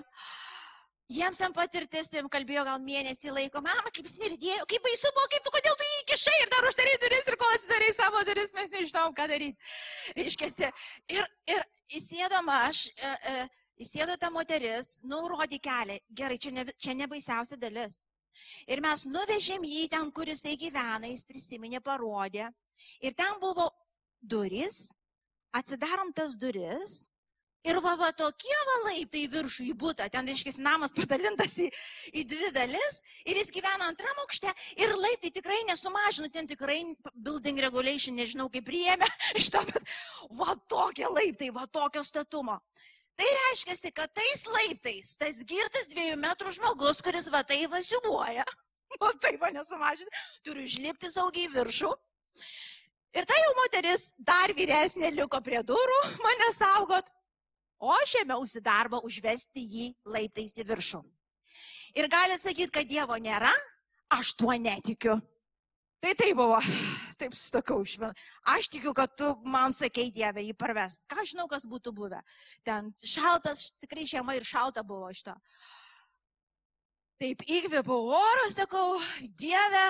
Jiems 1.06 1.38
ten 1.38 1.54
patirtis, 1.54 2.08
jiems 2.10 2.32
kalbėjo 2.34 2.64
gal 2.66 2.80
mėnesį 2.82 3.30
laiko, 3.30 3.62
mama, 3.62 3.92
kaip 3.94 4.08
smirdėjo, 4.10 4.64
kaip 4.72 4.82
baisu 4.82 5.12
buvo, 5.14 5.28
kaip 5.30 5.44
tu, 5.46 5.52
kodėl 5.54 5.76
tu 5.78 5.86
jį 5.86 6.00
įkišai 6.02 6.34
ir 6.42 6.50
dar 6.50 6.66
uždarai 6.66 6.96
duris 7.04 7.30
ir 7.30 7.38
kol 7.38 7.54
atsidarai 7.54 7.92
savo 7.94 8.24
duris, 8.26 8.56
mes 8.58 8.74
nežinom, 8.74 9.14
ką 9.14 9.28
daryti. 9.30 9.70
Reiškia, 10.18 10.72
ir, 11.14 11.30
ir 11.54 11.62
įsėdama 12.00 12.58
aš, 12.72 12.88
e, 12.90 13.14
e, 13.36 13.46
įsėdo 13.86 14.18
ta 14.18 14.32
moteris, 14.34 14.96
nurodė 15.06 15.62
kelią, 15.62 16.02
gerai, 16.10 16.42
čia 16.42 16.56
ne, 16.58 16.66
čia 16.82 16.98
ne 16.98 17.12
baisiausia 17.12 17.62
dalis. 17.62 18.02
Ir 18.66 18.82
mes 18.82 19.06
nuvežėm 19.06 19.62
jį 19.62 19.88
ten, 19.94 20.10
kur 20.10 20.26
jisai 20.26 20.58
gyvena, 20.58 21.06
jis 21.06 21.30
prisiminė, 21.30 21.86
parodė. 21.86 22.50
Ir 23.06 23.14
ten 23.14 23.38
buvo 23.40 23.70
duris, 24.26 24.88
atsidarom 25.54 26.10
tas 26.18 26.34
duris 26.34 27.04
Ir 27.66 27.80
va, 27.82 27.96
va 27.98 28.12
tokie 28.14 28.58
va 28.70 28.76
laiptai 28.84 29.24
viršų 29.32 29.64
į 29.72 29.76
būtą, 29.82 30.06
ten, 30.14 30.28
reiškia, 30.30 30.54
namas 30.62 30.94
padalintas 30.94 31.56
į, 31.64 31.72
į 32.14 32.26
dvi 32.30 32.52
dalis 32.54 33.00
ir 33.26 33.40
jis 33.40 33.50
gyvena 33.56 33.88
antram 33.90 34.20
aukšte 34.22 34.52
ir 34.78 34.94
laiptai 34.94 35.32
tikrai 35.34 35.64
nesumažino, 35.72 36.30
ten 36.30 36.46
tikrai 36.46 36.78
building 37.16 37.62
regulation, 37.66 38.18
nežinau 38.20 38.52
kaip 38.54 38.68
priėmė 38.70 39.10
to, 39.56 39.64
bet 39.72 39.96
va 40.38 40.54
tokie 40.70 41.10
laiptai, 41.10 41.50
va 41.56 41.66
tokio 41.66 42.06
statumo. 42.06 42.60
Tai 43.16 43.32
reiškia, 43.32 43.92
kad 43.96 44.14
tais 44.14 44.46
laiptais, 44.52 45.16
tas 45.18 45.42
girtas 45.48 45.90
dviejų 45.90 46.20
metrų 46.22 46.54
žmogus, 46.60 47.02
kuris 47.02 47.32
va 47.34 47.42
tai 47.48 47.64
vasiubuoja, 47.72 48.46
va 49.02 49.12
tai 49.24 49.36
va 49.42 49.50
nesumažins, 49.56 50.24
turi 50.46 50.68
užlipti 50.68 51.10
saugiai 51.10 51.50
viršų. 51.54 51.94
Ir 53.16 53.26
ta 53.26 53.36
jau 53.40 53.54
moteris 53.58 54.10
dar 54.20 54.52
vyresnė 54.54 55.14
liko 55.16 55.40
prie 55.42 55.62
durų 55.64 56.00
mane 56.28 56.54
saugot 56.54 57.10
o 57.80 57.92
aš 57.96 58.18
ėmiausi 58.22 58.64
darbą 58.64 59.02
užvesti 59.06 59.64
jį 59.64 59.88
laiptais 60.08 60.58
į 60.60 60.68
viršų. 60.70 61.02
Ir 61.96 62.10
gali 62.12 62.36
sakyti, 62.40 62.72
kad 62.76 62.88
Dievo 62.88 63.16
nėra, 63.22 63.52
aš 64.12 64.34
tuo 64.36 64.56
netikiu. 64.60 65.16
Tai 66.04 66.14
tai 66.14 66.34
buvo, 66.38 66.60
taip 67.20 67.34
sutokau 67.34 67.80
švien. 67.88 68.14
Aš 68.54 68.68
tikiu, 68.70 68.94
kad 68.94 69.16
tu 69.18 69.32
man 69.48 69.74
sakei 69.74 70.12
Dievę 70.14 70.44
jį 70.44 70.54
parves. 70.60 71.00
Ką 71.10 71.24
žinau, 71.26 71.48
kas 71.50 71.66
būtų 71.66 71.96
buvę. 71.96 72.20
Ten 72.68 72.92
šaltas, 73.00 73.72
tikrai 73.82 74.06
žiema 74.06 74.36
ir 74.38 74.46
šalta 74.46 74.84
buvo 74.86 75.10
iš 75.10 75.24
to. 75.30 75.36
Taip 77.22 77.42
įkvėpiau 77.48 78.12
oro, 78.12 78.46
sakau, 78.52 79.00
Dieve, 79.40 79.86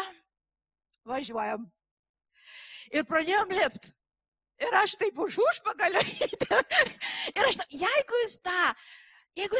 važiuojam. 1.10 1.66
Ir 2.94 3.04
pradėjom 3.10 3.52
lipti. 3.58 3.96
Ir 4.62 4.78
aš 4.80 4.94
taip 5.02 5.18
už 5.20 5.42
užpagalio. 5.50 6.00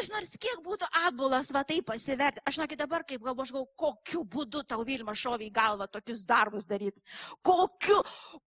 jis 0.00 0.10
nors 0.12 0.32
kiek 0.40 0.60
būtų 0.64 0.88
atbulas, 1.06 1.50
va 1.54 1.62
taip 1.66 1.86
pasiverti, 1.90 2.42
aš 2.46 2.58
žinokit 2.58 2.80
dabar 2.80 3.04
kaip 3.06 3.22
galvo, 3.24 3.44
aš 3.44 3.52
galvoju, 3.54 3.72
kokiu 3.78 4.22
būdu 4.24 4.62
tau 4.68 4.84
Vilma 4.86 5.14
šovė 5.16 5.48
į 5.48 5.52
galvą 5.54 5.86
tokius 5.90 6.24
darbus 6.28 6.66
daryti. 6.68 7.02
Kokiu, 7.46 8.00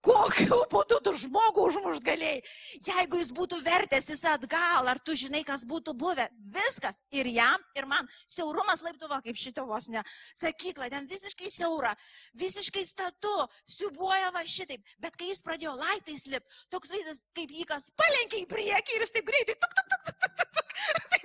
kokiu 0.06 0.62
būdu 0.72 1.00
tu 1.06 1.14
žmogų 1.24 1.68
užmušt 1.70 2.06
galėjai. 2.06 2.42
Jeigu 2.90 3.22
jis 3.22 3.32
būtų 3.36 3.62
vertęsis 3.66 4.26
atgal, 4.30 4.90
ar 4.92 5.02
tu 5.04 5.16
žinai, 5.20 5.44
kas 5.48 5.66
būtų 5.70 5.96
buvę, 6.00 6.28
viskas 6.56 7.02
ir 7.12 7.30
jam, 7.32 7.64
ir 7.78 7.88
man. 7.90 8.10
Siaurumas 8.30 8.84
laiptuvo 8.86 9.20
kaip 9.26 9.40
šito 9.40 9.66
vos 9.70 9.90
ne. 9.92 10.04
Sakykla, 10.38 10.90
ten 10.92 11.08
visiškai 11.10 11.52
siaura, 11.54 11.96
visiškai 12.40 12.86
statu, 12.88 13.36
siubuoja 13.68 14.34
va 14.36 14.44
šitaip. 14.48 14.84
Bet 15.00 15.18
kai 15.20 15.32
jis 15.32 15.44
pradėjo 15.46 15.76
laiptais 15.80 16.28
lip, 16.32 16.46
toks 16.74 16.94
vaizdas, 16.94 17.26
kaip 17.38 17.54
jį 17.54 17.68
kas 17.70 17.90
palenkė 18.00 18.44
į 18.44 18.50
priekį 18.50 18.98
ir 18.98 19.06
jis 19.06 19.16
taip 19.16 19.30
greitai, 19.30 19.58
tuk, 19.60 19.76
tuk, 19.78 19.90
tuk, 19.90 20.04
tuk, 20.06 20.20
tuk, 20.20 20.54
tuk, 20.60 21.19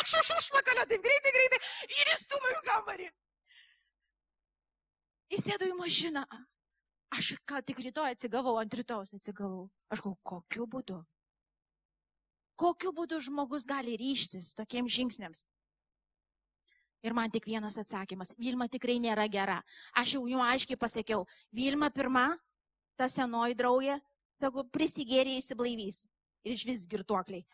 aš 0.00 0.14
už 0.20 0.30
užpakalio 0.36 0.84
taip 0.90 1.02
greitai, 1.04 1.32
greitai 1.34 1.58
ir 1.96 2.12
įstumau 2.14 2.52
į 2.52 2.62
kambarį. 2.66 3.08
Įsėdau 5.38 5.68
į 5.72 5.76
mašiną. 5.78 6.24
Aš 7.16 7.34
ką 7.48 7.60
tik 7.64 7.80
rytoj 7.84 8.12
atsigavau, 8.12 8.56
ant 8.60 8.74
rytojus 8.74 9.14
atsigavau. 9.16 9.68
Aš 9.92 10.02
galvoju, 10.04 10.20
kokiu 10.28 10.66
būdu? 10.68 10.98
Kokiu 12.58 12.92
būdu 12.92 13.20
žmogus 13.24 13.68
gali 13.68 13.96
ryštis 13.96 14.52
tokiems 14.58 14.92
žingsniams? 14.92 15.46
Ir 17.06 17.14
man 17.14 17.30
tik 17.30 17.46
vienas 17.46 17.78
atsakymas. 17.78 18.32
Vilma 18.36 18.66
tikrai 18.68 18.98
nėra 19.00 19.28
gera. 19.30 19.60
Aš 19.96 20.16
jau 20.16 20.24
jų 20.28 20.42
aiškiai 20.42 20.80
pasakiau. 20.80 21.24
Vilma 21.54 21.88
pirma, 21.94 22.32
ta 22.98 23.06
senoji 23.08 23.56
draugė, 23.56 24.00
tegu 24.42 24.66
prisigėrė 24.74 25.38
įsiblaivys. 25.38 26.02
Ir 26.44 26.56
iš 26.56 26.66
vis 26.66 26.84
girtuokliai 26.90 27.46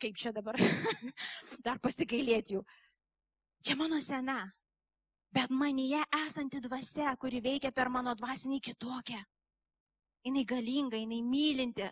kaip 0.00 0.18
čia 0.18 0.32
dabar, 0.34 0.56
dar 1.66 1.80
pasigailėti 1.82 2.56
jų. 2.56 2.62
Čia 3.64 3.76
mano 3.78 3.98
sena, 4.04 4.40
bet 5.34 5.50
manyje 5.50 6.00
esanti 6.24 6.62
dvasia, 6.64 7.16
kuri 7.20 7.42
veikia 7.44 7.72
per 7.74 7.90
mano 7.90 8.14
dvasinį 8.18 8.60
kitokią. 8.70 9.20
Jis 10.28 10.46
galinga, 10.46 10.98
jis 10.98 11.24
mylinti, 11.24 11.88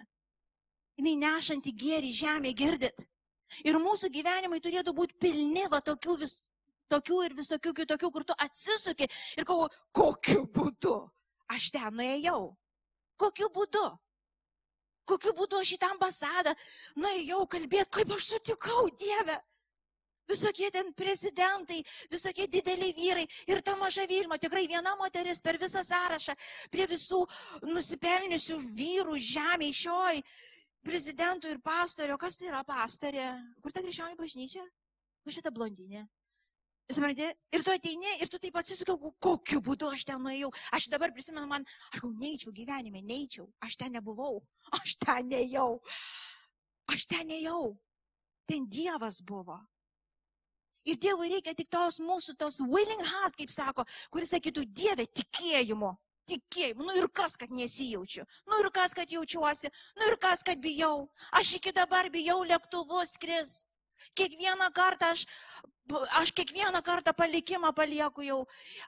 jis 0.99 1.19
nešanti 1.23 1.73
gėrį 1.73 2.13
žemė, 2.13 2.53
girdit. 2.57 3.07
Ir 3.65 3.79
mūsų 3.79 4.11
gyvenimai 4.11 4.59
turėtų 4.61 4.93
būti 4.95 5.19
pilni 5.23 5.67
va 5.71 5.79
tokių, 5.81 6.17
vis, 6.23 6.41
tokių 6.91 7.21
ir 7.27 7.37
visokių 7.39 7.73
kitokių, 7.83 8.11
kur 8.13 8.25
tu 8.27 8.35
atsisuki 8.43 9.07
ir 9.39 9.47
galvoji, 9.47 9.77
kokiu 9.95 10.43
būdu 10.51 10.97
aš 11.53 11.71
ten 11.75 11.95
nuėjau. 11.95 12.57
Kokiu 13.21 13.49
būdu? 13.55 13.85
Kokiu 15.07 15.35
būdu 15.39 15.61
aš 15.63 15.77
į 15.77 15.83
tą 15.83 15.91
ambasadą 15.95 16.55
nuėjau 16.99 17.45
kalbėti, 17.51 17.93
kaip 17.99 18.17
aš 18.17 18.33
sutikau 18.33 18.89
Dievę. 18.91 19.39
Visokie 20.27 20.73
ten 20.75 20.91
prezidentai, 20.99 21.85
visokie 22.11 22.49
dideliai 22.51 22.91
vyrai 22.97 23.27
ir 23.47 23.61
ta 23.63 23.77
maža 23.79 24.09
Vilma, 24.11 24.41
tikrai 24.43 24.65
viena 24.67 24.97
moteris 24.99 25.39
per 25.41 25.55
visą 25.63 25.85
sąrašą, 25.87 26.35
prie 26.73 26.89
visų 26.91 27.21
nusipelniusių 27.63 28.59
vyrų 28.75 29.21
žemė 29.23 29.71
šioj, 29.71 30.19
prezidentų 30.83 31.55
ir 31.55 31.63
pastorio. 31.63 32.19
Kas 32.19 32.39
tai 32.41 32.51
yra 32.51 32.65
pastorė? 32.67 33.31
Kur 33.63 33.71
ta 33.71 33.87
krikščionių 33.87 34.19
bažnyčia? 34.19 34.67
Kur 35.23 35.39
šita 35.39 35.55
blondinė? 35.55 36.09
Supranti, 36.87 37.27
ir 37.51 37.65
tu 37.67 37.73
ateini 37.75 38.13
ir 38.23 38.29
tu 38.31 38.39
taip 38.39 38.57
atsisukiau, 38.61 39.11
kokiu 39.19 39.59
būdu 39.65 39.89
aš 39.91 40.05
ten 40.07 40.21
nuėjau. 40.23 40.53
Aš 40.77 40.87
dabar 40.93 41.11
prisimenu, 41.15 41.49
man, 41.51 41.67
aš 41.91 42.05
gal 42.05 42.13
neįčiau 42.21 42.53
gyvenime, 42.55 43.03
neįčiau, 43.03 43.49
aš 43.67 43.75
ten 43.81 43.97
nebuvau, 43.99 44.39
aš 44.79 44.95
ten 45.03 45.27
neėjau, 45.33 45.81
aš 46.95 47.09
ten 47.11 47.27
neėjau. 47.33 47.75
Ten 48.47 48.69
Dievas 48.71 49.19
buvo. 49.27 49.59
Ir 50.87 51.01
Dievui 51.03 51.33
reikia 51.33 51.57
tik 51.59 51.67
tos 51.75 51.99
mūsų, 51.99 52.37
tos 52.39 52.61
willing 52.63 53.03
heart, 53.03 53.35
kaip 53.35 53.51
sako, 53.51 53.83
kuris 54.15 54.31
sakytų, 54.31 54.69
Dieve, 54.71 55.09
tikėjimu. 55.11 55.91
Tikėjimu. 56.31 56.87
Nu 56.87 56.95
ir 56.99 57.09
kas, 57.11 57.35
kad 57.39 57.51
nesijaučiu. 57.55 58.23
Nu 58.47 58.61
ir 58.63 58.71
kas, 58.75 58.95
kad 58.95 59.11
jaučiuosi. 59.11 59.71
Nu 59.99 60.07
ir 60.07 60.17
kas, 60.23 60.47
kad 60.47 60.63
bijau. 60.63 61.09
Aš 61.35 61.57
iki 61.59 61.75
dabar 61.75 62.07
bijau 62.15 62.39
lėktuvus 62.47 63.17
skris. 63.19 63.65
Kiekvieną 64.19 64.71
kartą 64.77 65.11
aš 65.15 65.25
aš 66.21 66.33
kiekvieną 66.33 66.83
kartą 66.83 67.13
palikimą 67.15 67.73
palieku 67.73 68.23
jau, 68.23 68.39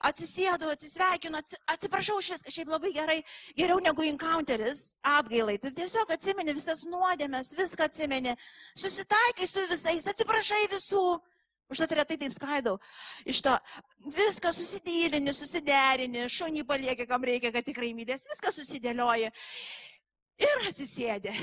atsisėdu, 0.00 0.70
atsisveikinu, 0.72 1.40
atsiprašau 1.66 2.18
už 2.18 2.30
viską, 2.34 2.52
šiaip 2.54 2.72
labai 2.72 2.92
gerai, 2.92 3.18
geriau 3.56 3.80
negu 3.80 4.02
encounteris, 4.02 4.98
atgailai. 5.02 5.58
Tu 5.62 5.70
tiesiog 5.74 6.10
atsimeni 6.14 6.54
visas 6.56 6.84
nuodėmės, 6.88 7.54
viską 7.58 7.88
atsimeni, 7.88 8.36
susitaikai 8.76 9.48
su 9.48 9.66
visais, 9.70 10.06
atsiprašai 10.12 10.66
visų. 10.74 11.06
Užtat 11.68 11.92
retai 11.92 12.16
taip 12.16 12.32
skraidau. 12.32 12.78
Iš 13.28 13.42
to 13.44 13.52
viską 14.16 14.54
susidylini, 14.56 15.34
susiderini, 15.36 16.24
šunį 16.32 16.64
palieki, 16.64 17.04
kam 17.10 17.26
reikia, 17.28 17.52
kad 17.52 17.66
tikrai 17.66 17.92
mylės, 17.96 18.24
viską 18.30 18.54
susidėlioji. 18.56 19.28
Ir 20.38 20.64
atsisėdi. 20.70 21.34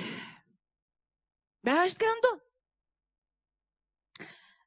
Bet 1.66 1.84
aš 1.84 2.00
skrendu. 2.00 2.34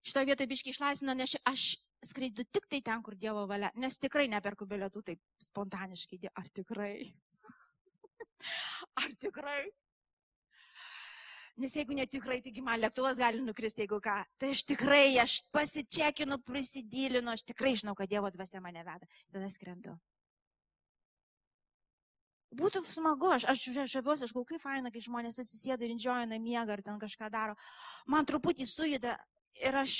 Šitoje 0.08 0.30
vietoje 0.30 0.48
biški 0.48 0.72
išlaisvino, 0.72 1.12
nes 1.18 1.34
aš 1.48 1.64
skraidu 2.08 2.46
tik 2.48 2.68
tai 2.70 2.80
ten, 2.84 3.02
kur 3.04 3.16
Dievo 3.18 3.44
valia, 3.50 3.68
nes 3.76 3.98
tikrai 4.00 4.28
neperku 4.32 4.64
bilietų 4.70 5.02
taip 5.10 5.20
spontaniškai. 5.44 6.30
Ar 6.32 6.48
tikrai? 6.56 6.94
Ar 9.02 9.12
tikrai? 9.20 9.66
Nes 11.58 11.74
jeigu 11.74 11.96
netikrai, 11.98 12.38
taigi 12.40 12.62
man 12.62 12.78
lėktuvas 12.78 13.18
gali 13.18 13.42
nukristi, 13.42 13.82
jeigu 13.82 13.98
ką. 14.00 14.20
Tai 14.38 14.52
aš 14.54 14.62
tikrai, 14.70 15.18
aš 15.18 15.40
pasičiakinu, 15.52 16.38
prisidylinu, 16.46 17.32
aš 17.34 17.42
tikrai 17.50 17.74
žinau, 17.80 17.96
kad 17.98 18.08
Dievo 18.08 18.30
dvasia 18.30 18.62
mane 18.62 18.84
veda. 18.86 19.08
Tada 19.34 19.48
skrendu. 19.50 19.96
Būtų 22.58 22.80
smagu, 22.86 23.32
aš, 23.34 23.48
aš 23.50 23.64
žaviuosi, 23.90 24.24
aš 24.24 24.32
galvoju, 24.32 24.54
kaip 24.54 24.62
faina, 24.62 24.92
kai 24.94 25.02
žmonės 25.04 25.42
atsisėda 25.42 25.84
ir 25.84 25.96
indžiojina 25.96 26.38
miegą 26.40 26.78
ar 26.78 26.82
ten 26.86 27.02
kažką 27.02 27.28
daro. 27.34 27.58
Man 28.06 28.24
truputį 28.24 28.64
sujuda 28.70 29.18
ir 29.64 29.78
aš, 29.78 29.94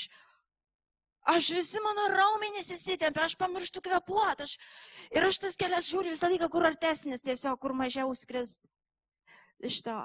aš 1.33 1.49
visi 1.55 1.81
mano 1.83 2.07
raumenys 2.13 2.71
įsitempia, 2.75 3.25
aš 3.25 3.37
pamirštu 3.39 3.83
kvepuoti. 3.85 4.47
Aš, 4.47 4.55
ir 5.15 5.27
aš 5.27 5.41
tas 5.45 5.59
kelias 5.59 5.89
žiūriu 5.89 6.13
visą 6.15 6.31
laiką, 6.31 6.49
kur 6.51 6.67
artesnis, 6.69 7.25
tiesiog 7.25 7.59
kur 7.61 7.75
mažiau 7.77 8.13
skrist. 8.15 8.63
Iš 9.59 9.81
to. 9.83 9.97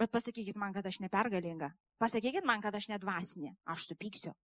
Bet 0.00 0.10
pasakykit 0.12 0.56
man, 0.58 0.74
kad 0.74 0.86
aš 0.86 0.98
nepergalinga. 1.00 1.70
Pasakykit 2.02 2.44
man, 2.44 2.60
kad 2.60 2.74
aš 2.74 2.90
nedvasinė. 2.90 3.54
Aš 3.70 3.86
supyksiu. 3.92 4.34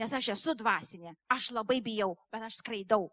Nes 0.00 0.12
aš 0.12 0.30
esu 0.36 0.54
dvasinė. 0.56 1.16
Aš 1.32 1.50
labai 1.56 1.80
bijau, 1.84 2.14
bet 2.32 2.46
aš 2.46 2.60
skraidau. 2.62 3.10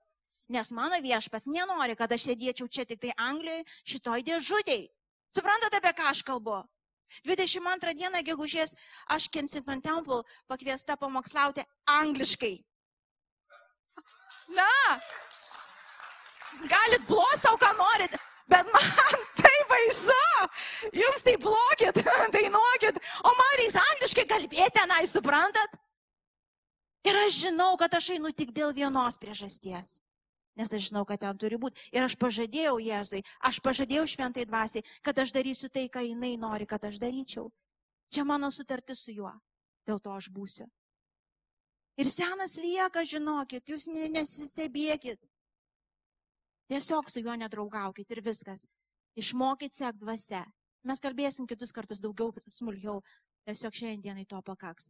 Nes 0.52 0.70
mano 0.76 1.00
viešpas 1.02 1.48
nenori, 1.48 1.96
kad 1.96 2.12
aš 2.12 2.28
sėdėčiau 2.28 2.68
čia 2.68 2.86
tik 2.86 3.00
tai 3.02 3.14
Anglijoje, 3.18 3.64
šitoj 3.88 4.26
dėžutėj. 4.28 4.84
Suprantate, 5.34 5.80
apie 5.80 5.94
ką 5.98 6.10
aš 6.12 6.22
kalbu? 6.28 6.60
22 7.28 7.94
dieną 8.00 8.22
gegužės 8.26 8.76
aš 9.14 9.30
Kensington 9.30 9.82
Temple 9.82 10.22
pakviesta 10.48 10.98
pamokslauti 10.98 11.66
angliškai. 11.90 12.56
Na, 14.54 14.70
galit 16.70 17.06
blosau, 17.08 17.58
ką 17.58 17.72
norit, 17.78 18.18
bet 18.52 18.70
man 18.74 19.20
tai 19.42 19.58
baisu. 19.70 20.22
Jums 20.94 21.24
tai 21.26 21.38
blokit, 21.42 22.02
dainuokit, 22.36 23.00
o 23.24 23.36
man 23.40 23.60
reiks 23.62 23.80
angliškai 23.80 24.28
kalbėti, 24.30 24.76
tenai, 24.80 25.04
suprantat? 25.10 25.80
Ir 27.04 27.20
aš 27.26 27.46
žinau, 27.48 27.74
kad 27.80 27.94
aš 27.96 28.14
einu 28.16 28.32
tik 28.32 28.54
dėl 28.56 28.72
vienos 28.76 29.20
priežasties 29.20 30.00
nes 30.60 30.74
aš 30.74 30.90
žinau, 30.90 31.04
kad 31.06 31.22
ten 31.24 31.38
turi 31.38 31.58
būti. 31.58 31.90
Ir 31.96 32.06
aš 32.06 32.16
pažadėjau 32.20 32.78
Jėzui, 32.84 33.24
aš 33.42 33.60
pažadėjau 33.66 34.06
šventai 34.10 34.46
dvasiai, 34.50 34.86
kad 35.02 35.20
aš 35.20 35.34
darysiu 35.36 35.70
tai, 35.70 35.88
ką 35.90 36.06
jinai 36.06 36.36
nori, 36.38 36.68
kad 36.70 36.84
aš 36.84 37.00
daryčiau. 37.02 37.50
Čia 38.14 38.26
mano 38.28 38.52
sutartis 38.54 39.02
su 39.04 39.14
juo. 39.16 39.34
Dėl 39.88 40.00
to 40.00 40.14
aš 40.14 40.30
būsiu. 40.32 40.70
Ir 42.00 42.10
senas 42.10 42.56
lieka, 42.58 43.04
žinokit, 43.06 43.70
jūs 43.70 43.86
nesistebėkit. 43.90 45.20
Tiesiog 46.72 47.10
su 47.12 47.22
juo 47.22 47.36
nedraugaukit 47.38 48.10
ir 48.16 48.22
viskas. 48.26 48.64
Išmokit 49.20 49.74
sek 49.76 50.00
dvasia. 50.02 50.46
Mes 50.84 51.00
kalbėsim 51.04 51.46
kitus 51.48 51.72
kartus 51.76 52.02
daugiau, 52.02 52.34
smulkiau. 52.48 53.04
Tiesiog 53.46 53.76
šiandienai 53.76 54.26
to 54.26 54.40
pakaks. 54.42 54.90